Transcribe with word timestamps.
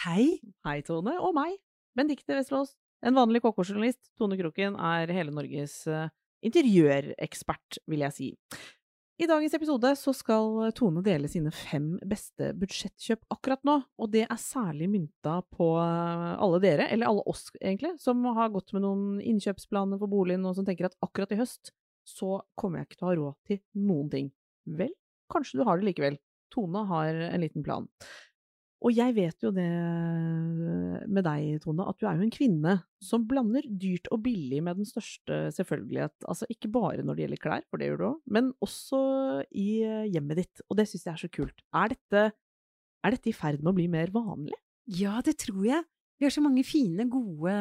Hei. 0.00 0.38
Hei, 0.64 0.78
Tone. 0.80 1.12
Og 1.20 1.34
meg, 1.36 1.58
Benedicte 1.92 2.32
Vestlås. 2.32 2.70
En 3.04 3.18
vanlig 3.18 3.42
KK-journalist. 3.44 3.98
Tone 4.16 4.38
Kroken 4.38 4.78
er 4.80 5.10
hele 5.12 5.32
Norges 5.36 5.74
eh, 5.92 6.06
interiørekspert, 6.48 7.82
vil 7.84 8.04
jeg 8.06 8.16
si. 8.16 8.28
I 9.20 9.28
dagens 9.28 9.58
episode 9.58 9.90
så 10.00 10.14
skal 10.16 10.70
Tone 10.78 11.02
dele 11.04 11.28
sine 11.28 11.52
fem 11.52 11.90
beste 12.08 12.54
budsjettkjøp 12.56 13.26
akkurat 13.36 13.60
nå, 13.68 13.74
og 14.00 14.08
det 14.14 14.22
er 14.24 14.40
særlig 14.40 14.88
mynta 14.88 15.42
på 15.52 15.68
eh, 15.82 16.32
alle 16.46 16.62
dere, 16.64 16.88
eller 16.88 17.10
alle 17.10 17.26
oss 17.28 17.50
egentlig, 17.60 17.92
som 18.00 18.24
har 18.38 18.56
gått 18.56 18.72
med 18.72 18.86
noen 18.86 19.20
innkjøpsplaner 19.20 20.00
for 20.00 20.08
boligen 20.08 20.48
og 20.48 20.56
som 20.56 20.64
tenker 20.64 20.88
at 20.88 20.96
akkurat 21.04 21.36
i 21.36 21.42
høst 21.42 21.74
så 22.08 22.38
kommer 22.56 22.80
jeg 22.80 22.88
ikke 22.88 23.02
til 23.02 23.10
å 23.10 23.12
ha 23.12 23.20
råd 23.20 23.52
til 23.52 23.62
noen 23.84 24.08
ting. 24.16 24.32
Vel, 24.80 24.96
kanskje 25.28 25.60
du 25.60 25.68
har 25.68 25.76
det 25.76 25.90
likevel. 25.90 26.16
Tone 26.50 26.88
har 26.88 27.14
en 27.28 27.44
liten 27.44 27.62
plan. 27.62 27.84
Og 28.80 28.96
jeg 28.96 29.12
vet 29.12 29.44
jo 29.44 29.50
det 29.52 29.68
med 31.10 31.24
deg, 31.26 31.58
Tone, 31.60 31.84
at 31.84 31.98
du 32.00 32.06
er 32.08 32.16
jo 32.16 32.24
en 32.24 32.32
kvinne 32.32 32.78
som 33.04 33.26
blander 33.28 33.66
dyrt 33.68 34.08
og 34.14 34.22
billig 34.24 34.62
med 34.64 34.80
den 34.80 34.88
største 34.88 35.42
selvfølgelighet. 35.52 36.14
Altså 36.24 36.48
ikke 36.52 36.70
bare 36.72 37.04
når 37.04 37.18
det 37.18 37.26
gjelder 37.26 37.42
klær, 37.42 37.66
for 37.68 37.80
det 37.80 37.90
gjør 37.90 38.00
du 38.00 38.06
òg, 38.08 38.22
men 38.32 38.48
også 38.64 39.00
i 39.52 39.68
hjemmet 40.14 40.40
ditt. 40.40 40.64
Og 40.68 40.80
det 40.80 40.88
syns 40.88 41.04
jeg 41.04 41.12
er 41.12 41.22
så 41.26 41.32
kult. 41.36 41.60
Er 41.76 41.92
dette, 41.92 42.24
er 43.04 43.16
dette 43.16 43.32
i 43.32 43.36
ferd 43.36 43.60
med 43.60 43.74
å 43.74 43.76
bli 43.76 43.88
mer 43.92 44.14
vanlig? 44.14 44.56
Ja, 44.96 45.18
det 45.24 45.36
tror 45.44 45.60
jeg. 45.66 45.84
Vi 46.20 46.26
har 46.26 46.32
så 46.32 46.42
mange 46.44 46.64
fine, 46.64 47.04
gode 47.08 47.52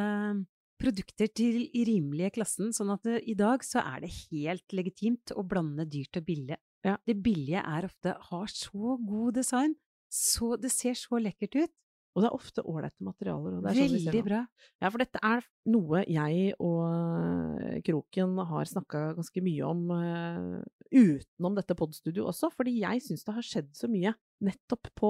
produkter 0.79 1.29
til 1.35 1.65
i 1.75 1.83
rimelige 1.87 2.33
klassen, 2.39 2.71
sånn 2.75 2.93
at 2.95 3.07
eh, 3.09 3.21
i 3.27 3.35
dag 3.37 3.63
så 3.67 3.83
er 3.83 4.05
det 4.05 4.13
helt 4.31 4.75
legitimt 4.75 5.33
å 5.35 5.43
blande 5.47 5.85
dyrt 5.89 6.19
og 6.19 6.25
billig. 6.27 6.57
Ja. 6.87 6.95
Det 7.03 7.17
billige 7.19 7.59
er 7.59 7.87
ofte 7.89 8.15
har 8.29 8.51
så 8.51 8.95
god 9.03 9.35
design, 9.35 9.75
så 10.09 10.55
det 10.59 10.71
ser 10.73 10.97
så 10.97 11.21
lekkert 11.21 11.57
ut. 11.59 11.75
Og 12.17 12.23
det 12.23 12.29
er 12.29 12.35
ofte 12.35 12.63
ålreite 12.65 13.05
materialer. 13.05 13.57
Og 13.57 13.63
det 13.63 13.69
er 13.69 13.77
sånn 13.77 13.93
Veldig 13.93 14.23
bra. 14.25 14.39
Ja, 14.81 14.89
for 14.89 15.01
dette 15.01 15.19
er 15.23 15.45
noe 15.69 16.01
jeg 16.09 16.55
og 16.57 17.83
Kroken 17.85 18.33
har 18.49 18.71
snakka 18.71 19.03
ganske 19.19 19.43
mye 19.45 19.69
om 19.69 19.83
uh, 19.93 20.57
utenom 20.89 21.59
dette 21.59 21.77
podstudioet 21.77 22.33
også, 22.33 22.49
fordi 22.55 22.79
jeg 22.81 23.05
syns 23.05 23.23
det 23.27 23.37
har 23.37 23.45
skjedd 23.45 23.69
så 23.77 23.91
mye 23.91 24.15
nettopp 24.41 24.87
på, 24.95 25.09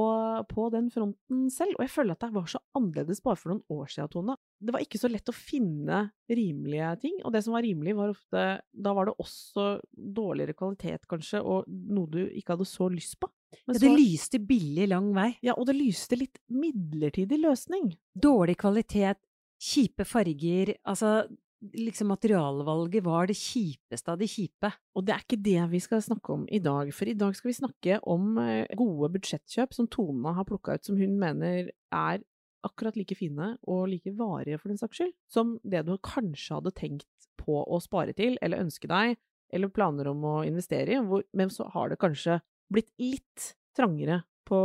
på 0.50 0.68
den 0.74 0.90
fronten 0.94 1.50
selv. 1.54 1.76
Og 1.78 1.84
jeg 1.86 1.92
føler 1.94 2.16
at 2.16 2.24
det 2.26 2.32
var 2.34 2.48
så 2.50 2.60
annerledes 2.78 3.22
bare 3.26 3.38
for 3.38 3.54
noen 3.54 3.64
år 3.70 3.88
siden, 3.94 4.10
Tone. 4.14 4.36
Det 4.60 4.74
var 4.76 4.82
ikke 4.84 5.00
så 5.02 5.10
lett 5.12 5.30
å 5.32 5.36
finne 5.36 6.00
rimelige 6.30 6.94
ting, 7.04 7.20
og 7.24 7.34
det 7.34 7.44
som 7.46 7.54
var 7.54 7.64
rimelig, 7.66 7.96
var 7.96 8.10
ofte 8.14 8.46
Da 8.74 8.94
var 8.94 9.06
det 9.10 9.16
også 9.22 9.68
dårligere 9.94 10.54
kvalitet, 10.58 11.06
kanskje, 11.10 11.42
og 11.44 11.66
noe 11.68 12.08
du 12.10 12.22
ikke 12.28 12.56
hadde 12.58 12.68
så 12.70 12.90
lyst 12.92 13.20
på. 13.20 13.30
Men 13.66 13.76
Ja, 13.76 13.80
det 13.80 13.90
så- 13.90 13.98
lyste 13.98 14.40
billig 14.46 14.88
lang 14.90 15.14
vei. 15.14 15.38
ja, 15.42 15.54
og 15.58 15.66
det 15.66 15.76
lyste 15.76 16.18
litt 16.18 16.38
midlertidig 16.50 17.40
løsning. 17.42 17.98
Dårlig 18.18 18.58
kvalitet, 18.58 19.18
kjipe 19.60 20.06
farger, 20.06 20.76
altså 20.86 21.28
liksom 21.60 22.08
materialvalget 22.14 23.04
var 23.04 23.28
det 23.30 23.38
kjipeste 23.38 24.14
av 24.14 24.20
det 24.22 24.30
kjipe. 24.32 24.72
Og 24.96 25.06
det 25.06 25.16
er 25.16 25.24
ikke 25.24 25.42
det 25.44 25.68
vi 25.74 25.82
skal 25.84 26.04
snakke 26.04 26.34
om 26.34 26.46
i 26.48 26.62
dag, 26.64 26.92
for 26.96 27.10
i 27.10 27.18
dag 27.18 27.36
skal 27.38 27.52
vi 27.52 27.58
snakke 27.60 28.00
om 28.10 28.38
eh, 28.42 28.66
gode 28.80 29.12
budsjettkjøp 29.16 29.76
som 29.76 29.90
Tone 29.92 30.36
har 30.36 30.48
plukka 30.48 30.78
ut, 30.78 30.86
som 30.88 31.00
hun 31.00 31.18
mener 31.20 31.72
er 31.72 32.24
akkurat 32.68 32.98
like 33.00 33.16
fine 33.16 33.54
og 33.72 33.88
like 33.92 34.12
varige 34.18 34.60
for 34.60 34.72
den 34.72 34.80
saks 34.80 35.00
skyld, 35.00 35.14
som 35.32 35.58
det 35.64 35.86
du 35.88 35.96
kanskje 36.04 36.58
hadde 36.58 36.76
tenkt 36.76 37.30
på 37.40 37.62
å 37.64 37.80
spare 37.84 38.16
til, 38.16 38.36
eller 38.44 38.66
ønske 38.66 38.90
deg, 38.92 39.16
eller 39.54 39.72
planer 39.74 40.10
om 40.12 40.26
å 40.28 40.36
investere 40.46 40.98
i, 40.98 41.22
men 41.34 41.54
så 41.54 41.70
har 41.74 41.90
det 41.90 42.02
kanskje 42.02 42.42
blitt 42.70 42.92
litt 43.02 43.54
trangere 43.78 44.22
på 44.50 44.60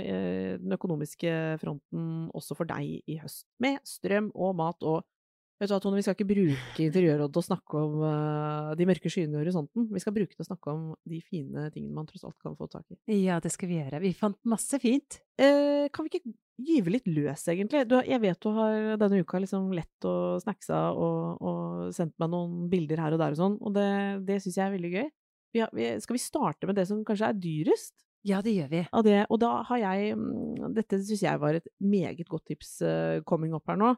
eh, 0.00 0.56
den 0.60 0.74
økonomiske 0.74 1.58
fronten 1.60 2.28
også 2.36 2.56
for 2.58 2.70
deg 2.70 3.02
i 3.10 3.18
høst, 3.20 3.46
med 3.62 3.82
strøm 3.86 4.30
og 4.34 4.56
mat 4.58 4.86
og 4.86 5.04
Vet 5.58 5.70
du 5.70 5.74
hva, 5.74 5.80
Tone, 5.82 5.98
vi 5.98 6.04
skal 6.06 6.14
ikke 6.14 6.28
bruke 6.28 6.84
interiørrådet 6.84 7.34
til 7.34 7.40
å 7.40 7.48
snakke 7.48 7.80
om 7.82 8.02
uh, 8.04 8.74
de 8.78 8.86
mørke 8.86 9.10
skyene 9.10 9.34
i 9.34 9.40
horisonten. 9.40 9.88
Vi 9.90 10.02
skal 10.02 10.14
bruke 10.14 10.30
det 10.30 10.38
til 10.38 10.44
å 10.44 10.50
snakke 10.52 10.70
om 10.70 10.84
de 11.10 11.18
fine 11.26 11.64
tingene 11.74 11.96
man 11.96 12.06
tross 12.06 12.28
alt 12.28 12.36
kan 12.44 12.54
få 12.54 12.68
tak 12.70 12.84
i. 12.94 12.98
Ja, 13.24 13.40
det 13.42 13.50
skal 13.50 13.72
vi 13.72 13.80
gjøre. 13.80 13.98
Vi 14.04 14.12
fant 14.14 14.38
masse 14.46 14.78
fint. 14.78 15.18
Eh, 15.34 15.88
kan 15.90 16.06
vi 16.06 16.12
ikke 16.12 16.36
gyve 16.62 16.92
litt 16.94 17.10
løs, 17.10 17.42
egentlig? 17.50 17.82
Du, 17.90 17.96
jeg 18.06 18.22
vet 18.22 18.38
du 18.42 18.52
har 18.54 19.00
denne 19.02 19.22
uka 19.26 19.40
liksom 19.42 19.72
lett 19.74 20.06
og 20.06 20.38
snacksa 20.44 20.82
og, 20.94 21.42
og 21.42 21.96
sendt 21.96 22.14
meg 22.22 22.30
noen 22.30 22.70
bilder 22.70 23.02
her 23.02 23.16
og 23.16 23.22
der 23.22 23.34
og 23.34 23.40
sånn, 23.42 23.58
og 23.58 23.74
det, 23.74 23.88
det 24.30 24.38
syns 24.44 24.60
jeg 24.60 24.66
er 24.66 24.76
veldig 24.76 24.92
gøy. 24.94 25.10
Vi 25.56 25.64
har, 25.64 25.74
vi, 25.74 25.90
skal 26.04 26.18
vi 26.18 26.22
starte 26.22 26.70
med 26.70 26.78
det 26.78 26.86
som 26.90 27.02
kanskje 27.06 27.32
er 27.32 27.42
dyrest? 27.42 27.96
Ja, 28.26 28.38
det 28.44 28.54
gjør 28.54 28.70
vi. 28.70 28.84
det, 29.06 29.18
og 29.26 29.42
da 29.42 29.50
har 29.68 29.78
jeg 29.80 30.16
mm, 30.18 30.70
Dette 30.76 30.98
syns 31.02 31.22
jeg 31.22 31.42
var 31.42 31.58
et 31.58 31.68
meget 31.82 32.26
godt 32.28 32.48
tips 32.50 32.78
uh, 32.82 33.18
coming 33.26 33.54
up 33.54 33.66
her 33.70 33.78
nå. 33.78 33.92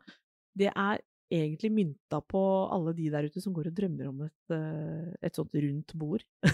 Det 0.56 0.68
er 0.72 1.00
egentlig 1.30 1.70
mynta 1.72 2.18
på 2.26 2.40
alle 2.74 2.92
de 2.96 3.08
der 3.12 3.28
ute 3.30 3.40
som 3.42 3.54
går 3.54 3.68
og 3.70 3.74
drømmer 3.76 4.08
om 4.10 4.22
et, 4.26 4.54
eh, 4.56 5.10
et 5.28 5.36
sånt 5.38 5.54
rundt 5.54 5.94
bord. 5.98 6.24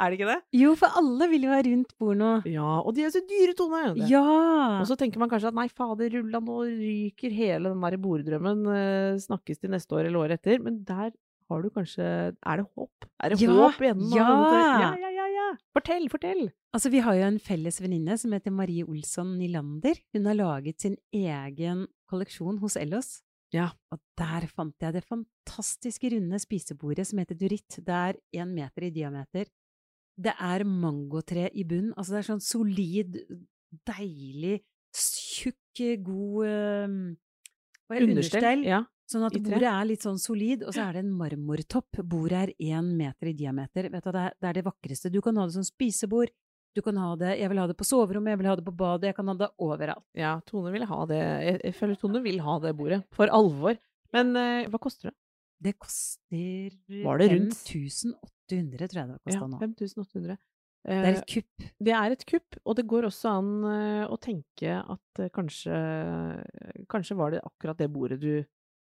er 0.00 0.10
det 0.12 0.18
ikke 0.18 0.28
det? 0.30 0.38
Jo, 0.56 0.74
for 0.78 0.94
alle 1.00 1.28
vil 1.32 1.46
jo 1.48 1.54
ha 1.54 1.60
rundt 1.66 1.94
bord 1.98 2.20
nå. 2.20 2.30
Ja, 2.50 2.76
og 2.80 2.94
de 2.96 3.06
er 3.06 3.14
så 3.14 3.22
dyre, 3.26 3.54
Tone! 3.58 3.82
Det. 3.98 4.06
Ja! 4.12 4.22
Og 4.80 4.86
så 4.90 4.96
tenker 5.00 5.22
man 5.22 5.30
kanskje 5.32 5.50
at 5.50 5.58
nei, 5.58 5.66
fader 5.72 6.12
rulla, 6.18 6.42
nå 6.44 6.60
ryker 6.68 7.34
hele 7.34 7.72
den 7.72 7.82
der 7.86 7.98
borddrømmen. 8.00 8.62
eh, 8.76 9.18
snakkes 9.26 9.58
til 9.60 9.74
neste 9.74 9.98
år 9.98 10.06
eller 10.06 10.22
året 10.26 10.38
etter. 10.40 10.62
Men 10.62 10.82
der 10.86 11.10
har 11.50 11.62
du 11.64 11.70
kanskje 11.74 12.04
Er 12.06 12.60
det 12.62 12.66
håp? 12.76 13.06
Er 13.18 13.32
det 13.34 13.40
Ja, 13.42 13.50
håp 13.58 13.80
igjen? 13.82 14.04
ja. 14.14 14.28
Ja, 14.84 14.90
ja, 15.02 15.10
ja, 15.10 15.26
ja! 15.34 15.48
Fortell, 15.74 16.06
fortell! 16.12 16.44
Altså, 16.70 16.92
vi 16.94 17.00
har 17.02 17.16
jo 17.18 17.24
en 17.26 17.40
felles 17.42 17.80
venninne 17.82 18.14
som 18.20 18.30
heter 18.30 18.54
Marie 18.54 18.84
Olsson 18.86 19.32
Nylander. 19.40 19.98
Hun 20.14 20.28
har 20.30 20.38
laget 20.38 20.78
sin 20.86 20.94
egen 21.12 21.88
kolleksjon 22.06 22.60
hos 22.62 22.76
Ellos. 22.78 23.22
Ja. 23.54 23.70
Og 23.90 23.98
der 24.18 24.46
fant 24.50 24.76
jeg 24.82 24.94
det 24.94 25.04
fantastiske 25.06 26.12
runde 26.14 26.38
spisebordet 26.42 27.08
som 27.08 27.22
heter 27.22 27.38
Duritt. 27.38 27.80
Det 27.82 27.96
er 27.96 28.20
én 28.42 28.52
meter 28.54 28.86
i 28.86 28.92
diameter. 28.94 29.50
Det 30.20 30.34
er 30.36 30.66
mangotre 30.68 31.48
i 31.56 31.64
bunn. 31.64 31.90
Altså, 31.96 32.14
det 32.14 32.20
er 32.20 32.28
sånn 32.28 32.44
solid, 32.44 33.18
deilig, 33.88 34.60
tjukk, 34.94 35.82
god 36.04 36.46
eh, 36.46 36.96
er 37.90 38.04
det? 38.04 38.08
understell. 38.10 38.64
Ja. 38.68 38.84
Sånn 39.10 39.26
at 39.26 39.34
bordet 39.42 39.66
er 39.66 39.86
litt 39.88 40.04
sånn 40.06 40.20
solid, 40.22 40.62
og 40.62 40.74
så 40.74 40.84
er 40.84 40.98
det 40.98 41.02
en 41.02 41.14
marmortopp. 41.18 41.98
Bordet 42.06 42.44
er 42.44 42.52
én 42.76 42.92
meter 42.94 43.32
i 43.32 43.34
diameter. 43.34 43.88
Du, 43.90 43.96
det 43.98 44.50
er 44.52 44.58
det 44.60 44.62
vakreste. 44.66 45.10
Du 45.10 45.18
kan 45.24 45.38
ha 45.40 45.48
det 45.48 45.56
som 45.56 45.66
spisebord. 45.66 46.30
Du 46.76 46.82
kan 46.86 46.98
ha 47.02 47.14
det 47.18 47.32
Jeg 47.40 47.50
vil 47.50 47.58
ha 47.58 47.66
det 47.66 47.74
på 47.78 47.86
soverommet, 47.86 48.30
jeg 48.34 48.40
vil 48.42 48.48
ha 48.50 48.56
det 48.58 48.66
på 48.66 48.74
badet, 48.78 49.08
jeg 49.10 49.16
kan 49.16 49.30
ha 49.32 49.34
det 49.40 49.48
overalt. 49.58 50.04
Ja, 50.18 50.36
Tone 50.46 50.70
vil 50.74 50.86
ha 50.86 51.00
det. 51.10 51.22
Jeg, 51.46 51.74
føler 51.78 51.98
Tone 51.98 52.22
vil 52.22 52.38
ha 52.46 52.58
det 52.62 52.76
bordet. 52.78 53.00
For 53.16 53.32
alvor. 53.34 53.78
Men 54.14 54.30
uh, 54.38 54.68
hva 54.70 54.80
koster 54.82 55.10
det? 55.10 55.16
Det 55.60 55.74
koster 55.76 56.76
Var 57.04 57.20
det 57.20 57.26
rundt? 57.34 57.58
5800, 57.68 58.88
tror 58.88 59.00
jeg 59.02 59.10
det 59.10 59.18
kosta 59.18 59.36
Ja, 59.36 59.50
nå. 59.50 59.58
5800. 59.60 60.38
Det 60.80 60.96
er 60.96 61.10
et 61.10 61.26
kupp. 61.28 61.66
Det 61.84 61.92
er 61.92 62.14
et 62.14 62.22
kupp, 62.24 62.56
og 62.64 62.76
det 62.78 62.86
går 62.88 63.06
også 63.10 63.34
an 63.36 63.50
eh, 63.68 64.04
å 64.08 64.16
tenke 64.16 64.78
at 64.80 65.20
eh, 65.20 65.28
kanskje 65.34 65.76
Kanskje 66.88 67.16
var 67.18 67.34
det 67.34 67.42
akkurat 67.44 67.76
det 67.76 67.90
bordet 67.92 68.16
du 68.22 68.40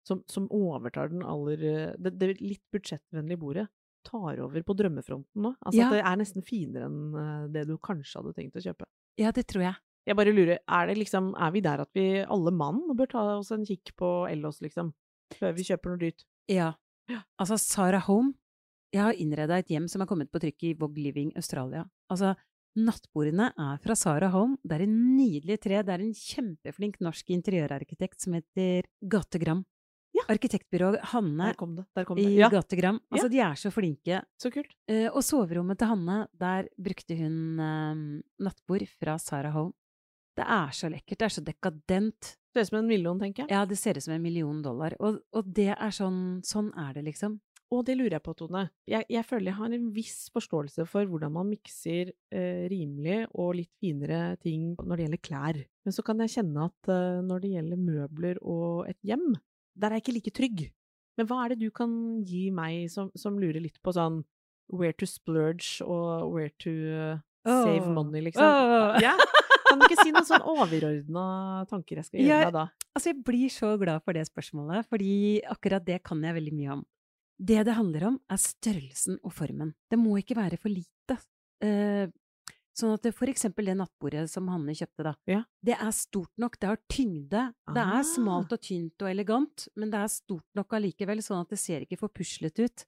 som, 0.06 0.20
som 0.28 0.50
overtar 0.52 1.08
den 1.12 1.24
aller 1.24 1.64
eh, 1.64 1.94
det, 1.96 2.12
det 2.20 2.34
litt 2.42 2.64
budsjettvennlige 2.74 3.40
bordet. 3.40 3.66
Tar 4.08 4.40
over 4.40 4.62
på 4.64 4.74
drømmefronten 4.78 5.42
nå. 5.44 5.50
Altså 5.60 5.78
Ja. 5.78 5.88
at 5.90 5.92
det 5.98 6.04
er 6.06 6.16
nesten 6.22 6.44
finere 6.46 6.86
enn 6.88 7.14
eh, 7.20 7.46
det 7.52 7.66
du 7.68 7.76
kanskje 7.78 8.22
hadde 8.22 8.34
tenkt 8.38 8.56
å 8.56 8.64
kjøpe. 8.64 8.86
Ja, 9.20 9.32
det 9.36 9.46
tror 9.50 9.66
jeg. 9.66 9.76
Jeg 10.08 10.16
bare 10.16 10.32
lurer, 10.32 10.58
er 10.64 10.86
det 10.88 10.96
liksom 10.96 11.34
Er 11.36 11.50
vi 11.52 11.60
der 11.60 11.82
at 11.84 11.90
vi 11.92 12.22
alle 12.24 12.50
mann 12.54 12.80
bør 12.96 13.10
ta 13.12 13.24
oss 13.36 13.50
en 13.52 13.66
kikk 13.68 13.92
på 14.00 14.08
Ellos, 14.30 14.62
liksom? 14.64 14.94
Før 15.36 15.52
vi 15.52 15.66
kjøper 15.68 15.90
noe 15.92 16.00
dyrt? 16.00 16.24
Ja. 16.48 16.70
Altså, 17.38 17.58
Sarah 17.60 18.00
Home 18.08 18.32
Jeg 18.94 19.02
har 19.02 19.12
innreda 19.20 19.58
et 19.58 19.68
hjem 19.68 19.88
som 19.88 20.00
er 20.00 20.06
kommet 20.08 20.30
på 20.32 20.40
trykk 20.40 20.62
i 20.64 20.72
Vogue 20.80 20.96
Living 21.02 21.32
Australia. 21.36 21.84
Altså, 22.10 22.34
Nattbordene 22.78 23.50
er 23.58 23.78
fra 23.82 23.94
Sara 23.98 24.28
Holm. 24.30 24.56
Det 24.62 24.76
er 24.78 24.84
en 24.86 25.16
nydelig 25.16 25.58
tre. 25.60 25.82
Det 25.82 25.92
er 25.94 26.04
en 26.04 26.14
kjempeflink 26.14 27.00
norsk 27.04 27.28
interiørarkitekt 27.34 28.20
som 28.22 28.36
heter 28.36 28.86
Gategram. 29.02 29.64
Ja. 30.16 30.24
Arkitektbyrået 30.32 31.00
Hanne 31.12 31.52
i 32.16 32.38
Ja, 32.38 32.48
Gategram. 32.50 33.00
Altså, 33.12 33.26
Ja. 33.26 33.28
de 33.28 33.40
er 33.40 33.54
så 33.60 33.70
flinke. 33.70 34.22
så 34.40 34.50
kult. 34.52 34.72
Uh, 34.90 35.08
og 35.14 35.22
soverommet 35.22 35.78
til 35.78 35.88
Hanne, 35.88 36.28
der 36.38 36.68
brukte 36.80 37.16
hun 37.16 37.60
eh, 37.60 38.22
nattbord 38.40 38.86
fra 38.98 39.18
Sarah 39.18 39.52
Home. 39.52 39.72
Det 40.38 40.46
er 40.46 40.70
så 40.70 40.88
lekkert. 40.88 41.18
Det 41.18 41.26
er 41.26 41.34
så 41.34 41.44
dekadent. 41.44 42.36
Det 42.54 42.54
Ser 42.54 42.60
ut 42.62 42.68
som 42.68 42.78
en 42.78 42.88
million, 42.88 43.18
tenker 43.18 43.44
jeg. 43.44 43.50
Ja, 43.50 43.64
det 43.66 43.76
ser 43.78 43.96
ut 43.98 44.02
som 44.02 44.14
en 44.14 44.22
million 44.22 44.62
dollar. 44.62 44.94
Og, 45.00 45.20
og 45.34 45.52
det 45.54 45.74
er 45.74 45.90
sånn 45.94 46.40
Sånn 46.46 46.72
er 46.78 46.94
det, 46.94 47.04
liksom. 47.04 47.40
Og 47.70 47.84
det 47.84 47.98
lurer 47.98 48.16
jeg 48.16 48.22
på, 48.24 48.32
Tone. 48.38 48.62
Jeg, 48.88 49.04
jeg 49.12 49.24
føler 49.28 49.50
jeg 49.50 49.58
har 49.58 49.74
en 49.76 49.88
viss 49.92 50.30
forståelse 50.32 50.86
for 50.88 51.04
hvordan 51.04 51.34
man 51.34 51.50
mikser 51.50 52.14
eh, 52.32 52.64
rimelig 52.72 53.26
og 53.34 53.58
litt 53.58 53.74
finere 53.82 54.38
ting 54.40 54.70
når 54.78 54.96
det 54.96 55.04
gjelder 55.04 55.22
klær. 55.28 55.58
Men 55.84 55.92
så 55.92 56.04
kan 56.06 56.22
jeg 56.24 56.32
kjenne 56.38 56.64
at 56.70 56.88
eh, 56.94 57.18
når 57.28 57.44
det 57.44 57.50
gjelder 57.58 57.82
møbler 57.82 58.40
og 58.40 58.88
et 58.88 58.98
hjem, 59.04 59.34
der 59.78 59.90
er 59.92 59.98
jeg 59.98 60.04
ikke 60.06 60.16
like 60.18 60.34
trygg. 60.36 60.64
Men 61.18 61.26
hva 61.30 61.44
er 61.44 61.54
det 61.54 61.60
du 61.64 61.70
kan 61.74 61.90
gi 62.26 62.48
meg 62.54 62.90
som, 62.92 63.10
som 63.18 63.38
lurer 63.40 63.60
litt 63.62 63.78
på 63.82 63.94
sånn 63.94 64.20
where 64.70 64.92
to 64.92 65.06
splurge 65.08 65.80
og 65.86 66.28
where 66.34 66.50
to 66.62 66.70
eh, 66.70 67.18
save 67.46 67.88
money, 67.94 68.20
liksom? 68.26 68.44
Åh. 68.44 68.98
Yeah? 69.02 69.16
Kan 69.68 69.80
du 69.80 69.86
ikke 69.88 70.02
si 70.04 70.12
noen 70.14 70.26
sånn 70.28 70.44
overordna 70.48 71.24
tanker 71.70 71.98
jeg 72.00 72.06
skal 72.08 72.20
gjøre 72.20 72.28
Jeg- 72.28 72.46
deg 72.50 72.54
da? 72.58 72.66
Altså, 72.98 73.10
jeg 73.12 73.22
blir 73.24 73.50
så 73.52 73.72
glad 73.78 74.02
for 74.02 74.12
det 74.16 74.24
spørsmålet, 74.28 74.86
fordi 74.90 75.40
akkurat 75.46 75.84
det 75.86 76.02
kan 76.02 76.22
jeg 76.24 76.34
veldig 76.34 76.54
mye 76.56 76.70
om. 76.78 76.84
Det 77.38 77.60
det 77.68 77.74
handler 77.76 78.06
om, 78.08 78.16
er 78.28 78.40
størrelsen 78.42 79.18
og 79.22 79.32
formen. 79.32 79.74
Det 79.90 79.98
må 80.00 80.16
ikke 80.18 80.34
være 80.38 80.58
for 80.58 80.68
lite. 80.72 81.18
Eh, 81.62 82.08
sånn 82.78 82.94
at 82.94 83.02
det, 83.02 83.12
for 83.16 83.26
eksempel 83.30 83.66
det 83.68 83.74
nattbordet 83.80 84.28
som 84.30 84.46
Hanne 84.48 84.74
kjøpte, 84.78 85.04
da. 85.08 85.14
Ja. 85.28 85.42
Det 85.64 85.74
er 85.76 85.90
stort 85.96 86.30
nok, 86.38 86.58
det 86.62 86.68
har 86.70 86.78
tyngde. 86.88 87.42
Det 87.74 87.82
Ah. 87.84 87.98
er 87.98 88.04
smalt 88.06 88.52
og 88.54 88.60
tynt 88.62 89.02
og 89.02 89.08
elegant, 89.10 89.68
men 89.76 89.90
det 89.90 89.98
er 90.00 90.08
stort 90.14 90.46
nok 90.54 90.70
allikevel, 90.78 91.18
sånn 91.22 91.42
at 91.42 91.50
det 91.50 91.58
ser 91.58 91.80
ikke 91.84 91.98
for 91.98 92.08
puslet 92.08 92.58
ut. 92.62 92.84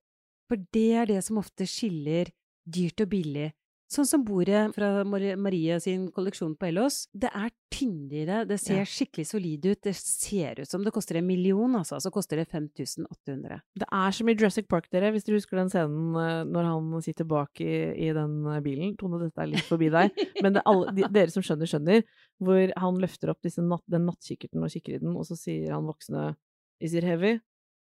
For 0.48 0.56
det 0.72 0.92
er 0.94 1.06
det 1.06 1.20
som 1.24 1.38
ofte 1.38 1.66
skiller 1.66 2.30
dyrt 2.68 3.00
og 3.00 3.08
billig. 3.10 3.52
Sånn 3.90 4.06
som 4.06 4.22
bordet 4.22 4.68
fra 4.76 5.02
Maria 5.02 5.34
Marie 5.34 5.74
sin 5.82 6.04
kolleksjon 6.14 6.52
på 6.58 6.68
Ellos. 6.68 7.08
Det 7.10 7.30
er 7.34 7.50
i 7.80 8.24
det, 8.26 8.58
ser 8.60 8.76
Ja. 8.76 8.84
skikkelig 8.84 9.26
solid 9.26 9.66
ut. 9.66 9.80
Det 9.82 9.94
ser 9.96 10.60
ut 10.60 10.68
som 10.68 10.84
det 10.84 10.92
koster 10.92 11.16
en 11.16 11.26
million, 11.26 11.74
altså. 11.74 11.98
Så 12.00 12.10
koster 12.12 12.36
det 12.36 12.48
5800. 12.48 13.62
Det 13.74 13.86
er 13.90 14.10
som 14.12 14.28
i 14.28 14.34
Jurassic 14.34 14.68
Park, 14.68 14.88
dere, 14.90 15.10
hvis 15.10 15.24
dere 15.24 15.38
husker 15.38 15.56
den 15.56 15.70
scenen 15.70 16.14
eh, 16.14 16.44
når 16.44 16.64
han 16.64 17.02
sitter 17.02 17.24
bak 17.24 17.60
i, 17.60 18.08
i 18.08 18.12
den 18.12 18.46
eh, 18.46 18.60
bilen. 18.60 18.96
Tone, 18.96 19.18
dette 19.24 19.40
er 19.40 19.46
litt 19.46 19.64
forbi 19.64 19.88
deg, 19.90 20.10
men 20.42 20.52
det, 20.52 20.62
alle, 20.66 20.92
de, 20.92 21.02
dere 21.10 21.30
som 21.30 21.42
skjønner, 21.42 21.66
skjønner. 21.66 22.04
Hvor 22.38 22.72
han 22.76 23.00
løfter 23.00 23.30
opp 23.30 23.42
disse 23.42 23.62
natt, 23.62 23.82
den 23.90 24.06
nattkikkerten 24.06 24.62
og 24.62 24.70
kikker 24.70 24.98
i 24.98 25.02
den, 25.02 25.16
og 25.16 25.26
så 25.26 25.34
sier 25.38 25.72
han 25.72 25.88
voksne 25.88 26.36
Is 26.80 26.94
it 26.94 27.04
heavy? 27.04 27.40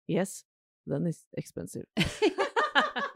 Yes. 0.08 0.44
Then 0.86 1.06
it's 1.06 1.24
expensive. 1.36 1.86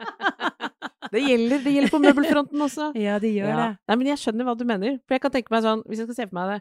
Det 1.11 1.21
gjelder, 1.23 1.63
det 1.63 1.73
gjelder 1.75 1.93
på 1.93 2.01
møbelfronten 2.03 2.61
også. 2.65 2.89
Ja, 3.07 3.19
det 3.19 3.31
gjør 3.35 3.47
Ja. 3.49 3.55
det. 3.61 3.77
Nei, 3.89 3.95
men 4.01 4.07
jeg 4.11 4.17
skjønner 4.23 4.45
hva 4.49 4.57
du 4.57 4.65
mener. 4.65 4.99
For 5.07 5.15
jeg 5.17 5.21
kan 5.21 5.31
tenke 5.31 5.51
meg 5.51 5.63
sånn, 5.63 5.83
hvis 5.87 5.99
jeg 6.03 6.07
skal 6.09 6.15
se 6.19 6.27
for 6.29 6.35
meg 6.39 6.53
det, 6.53 6.59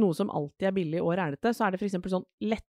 noe 0.00 0.14
som 0.14 0.30
alltid 0.30 0.68
er 0.68 0.74
billig 0.76 1.00
og 1.02 1.14
rælete, 1.18 1.50
så 1.56 1.66
er 1.66 1.70
det 1.74 1.80
for 1.80 1.88
eksempel 1.88 2.12
sånn 2.12 2.26
lette 2.42 2.66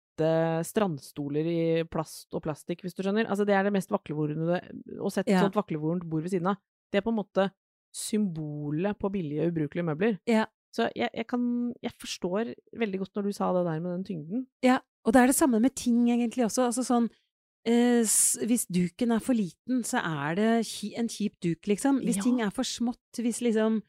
strandstoler 0.67 1.47
i 1.51 1.61
plast 1.91 2.33
og 2.35 2.43
plastikk, 2.43 2.83
hvis 2.87 2.95
du 2.95 3.03
skjønner. 3.03 3.27
Altså 3.31 3.45
det 3.47 3.55
er 3.55 3.65
det 3.67 3.73
mest 3.75 3.91
vaklevorne 3.91 4.61
Å 4.99 5.11
sette 5.12 5.29
et 5.31 5.35
Ja. 5.37 5.43
sånt 5.43 5.55
vaklevorent 5.59 6.05
bord 6.06 6.23
ved 6.23 6.31
siden 6.31 6.47
av. 6.53 6.56
Det 6.91 6.99
er 6.99 7.06
på 7.06 7.11
en 7.11 7.19
måte 7.19 7.51
symbolet 7.95 8.99
på 8.99 9.11
billige, 9.15 9.49
ubrukelige 9.51 9.87
møbler. 9.89 10.19
Ja. 10.29 10.47
Så 10.75 10.89
jeg, 10.99 11.09
jeg 11.15 11.27
kan 11.31 11.73
Jeg 11.83 11.93
forstår 12.03 12.53
veldig 12.77 12.99
godt 13.05 13.15
når 13.15 13.29
du 13.29 13.33
sa 13.37 13.53
det 13.55 13.65
der 13.69 13.81
med 13.81 13.93
den 13.95 14.05
tyngden. 14.09 14.47
Ja, 14.65 14.81
og 15.05 15.12
det 15.15 15.23
er 15.23 15.27
det 15.31 15.37
samme 15.39 15.61
med 15.62 15.75
ting 15.79 16.09
egentlig 16.11 16.45
også. 16.49 16.67
Altså 16.67 16.83
sånn 16.87 17.09
Hvis 17.66 18.66
duken 18.69 19.12
er 19.16 19.20
for 19.25 19.34
liten, 19.34 19.82
så 19.88 20.00
er 20.05 20.34
det 20.37 20.50
en 20.99 21.08
kjip 21.08 21.38
duk, 21.40 21.62
liksom. 21.70 22.00
Hvis 22.05 22.16
Ja. 22.16 22.22
ting 22.22 22.40
er 22.40 22.50
for 22.50 22.62
smått, 22.64 22.99
hvis 23.19 23.40
liksom 23.40 23.82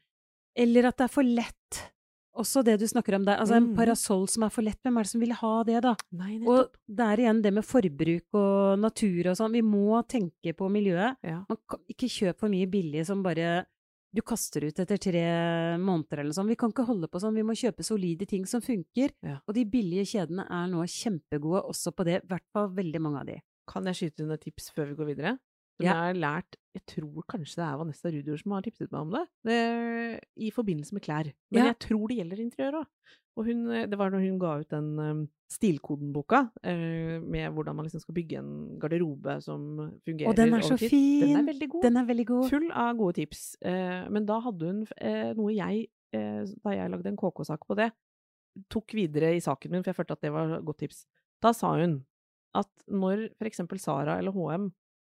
Eller 0.58 0.86
at 0.86 0.96
det 0.96 1.04
er 1.04 1.08
for 1.12 1.22
lett. 1.22 1.92
Også 2.34 2.64
det 2.64 2.78
du 2.80 2.86
snakker 2.86 3.14
om 3.14 3.24
der. 3.26 3.36
Altså 3.36 3.56
en 3.56 3.68
Mhm. 3.68 3.76
parasoll 3.76 4.26
som 4.26 4.42
er 4.44 4.48
for 4.48 4.62
lett, 4.62 4.78
hvem 4.82 4.96
er 4.98 5.02
det 5.02 5.10
som 5.10 5.20
vil 5.20 5.32
ha 5.32 5.62
det, 5.64 5.82
da? 5.82 5.94
Nei, 6.12 6.38
Og 6.46 6.70
det 6.88 7.00
er 7.00 7.16
igjen 7.18 7.42
det 7.42 7.52
med 7.52 7.62
forbruk 7.64 8.22
og 8.32 8.78
natur 8.78 9.26
og 9.26 9.36
sånn. 9.36 9.52
Vi 9.52 9.60
må 9.60 10.02
tenke 10.08 10.54
på 10.56 10.70
miljøet. 10.70 11.16
Ja. 11.22 11.44
Man 11.46 11.58
kan 11.68 11.80
ikke 11.90 12.08
kjøpe 12.08 12.38
for 12.38 12.48
mye 12.48 12.66
billig 12.66 13.04
som 13.04 13.22
bare 13.22 13.66
du 14.14 14.22
kaster 14.22 14.64
ut 14.66 14.74
etter 14.78 14.96
tre 14.98 15.76
måneder 15.78 16.20
eller 16.20 16.32
noe 16.32 16.32
sånt. 16.32 16.48
Vi 16.48 16.56
kan 16.56 16.72
ikke 16.72 16.86
holde 16.86 17.06
på 17.08 17.20
sånn. 17.20 17.34
Vi 17.34 17.42
må 17.42 17.52
kjøpe 17.52 17.84
solide 17.84 18.26
ting 18.26 18.46
som 18.46 18.62
funker. 18.62 19.10
Ja. 19.22 19.40
Og 19.46 19.54
de 19.54 19.64
billige 19.66 20.06
kjedene 20.06 20.46
er 20.50 20.66
nå 20.68 20.82
kjempegode 20.88 21.68
også 21.68 21.92
på 21.94 22.02
det. 22.06 22.22
I 22.24 22.26
hvert 22.28 22.46
fall 22.50 22.68
veldig 22.70 23.00
mange 23.00 23.20
av 23.20 23.26
de. 23.26 23.42
Kan 23.66 23.84
jeg 23.90 23.98
skyte 23.98 24.22
inn 24.24 24.30
et 24.34 24.40
tips 24.46 24.70
før 24.74 24.90
vi 24.92 24.98
går 24.98 25.12
videre? 25.14 25.38
Som 25.76 25.84
Ja. 25.84 25.92
jeg 25.92 26.14
har 26.14 26.14
lært 26.14 26.56
Jeg 26.76 26.84
tror 26.86 27.22
kanskje 27.24 27.56
det 27.56 27.64
er 27.64 27.76
Vanessa 27.80 28.08
Rudior 28.12 28.36
som 28.36 28.52
har 28.52 28.62
tipset 28.62 28.90
meg 28.92 29.00
om 29.00 29.10
det. 29.10 29.24
det 29.48 30.20
I 30.36 30.50
forbindelse 30.50 30.92
med 30.92 31.02
klær. 31.02 31.32
Men 31.50 31.62
Ja. 31.64 31.72
jeg 31.72 31.78
tror 31.78 32.08
det 32.08 32.18
gjelder 32.18 32.36
interiør 32.44 32.74
òg. 32.82 32.86
Og 33.36 33.44
hun, 33.46 33.70
eh, 33.70 33.86
det 33.86 33.98
var 33.98 34.10
når 34.10 34.20
hun 34.20 34.38
ga 34.38 34.60
ut 34.60 34.68
den 34.68 34.98
um, 34.98 35.28
Stilkoden-boka, 35.50 36.50
eh, 36.64 37.20
med 37.20 37.52
hvordan 37.52 37.76
man 37.76 37.84
liksom 37.86 38.00
skal 38.00 38.14
bygge 38.14 38.38
en 38.38 38.78
garderobe 38.80 39.42
som 39.42 39.60
fungerer 40.04 40.28
Og 40.28 40.36
den 40.36 40.54
er 40.54 40.60
så 40.60 40.76
fin! 40.78 41.20
Den 41.20 41.36
er 41.36 41.52
veldig 41.52 41.68
god. 41.70 41.82
Den 41.82 41.96
er 41.96 42.04
veldig 42.04 42.26
god. 42.26 42.50
Full 42.50 42.70
av 42.72 42.96
gode 42.96 43.14
tips. 43.14 43.56
Eh, 43.62 44.08
men 44.10 44.26
da 44.26 44.40
hadde 44.40 44.66
hun 44.66 44.86
eh, 44.98 45.32
noe 45.34 45.52
jeg, 45.54 45.86
eh, 46.12 46.44
da 46.64 46.70
jeg 46.70 46.90
lagde 46.90 47.06
en 47.06 47.16
KK-sak 47.16 47.66
på 47.68 47.76
det, 47.76 47.92
tok 48.70 48.92
videre 48.94 49.34
i 49.36 49.40
saken 49.40 49.70
min, 49.70 49.82
for 49.82 49.92
jeg 49.92 49.96
følte 50.00 50.12
at 50.12 50.20
det 50.22 50.32
var 50.32 50.60
godt 50.62 50.78
tips. 50.78 51.06
Da 51.42 51.52
sa 51.52 51.74
hun 51.76 52.04
at 52.56 52.86
når 52.88 53.28
for 53.36 53.48
eksempel 53.48 53.80
Sara 53.82 54.18
eller 54.20 54.34
HM 54.34 54.70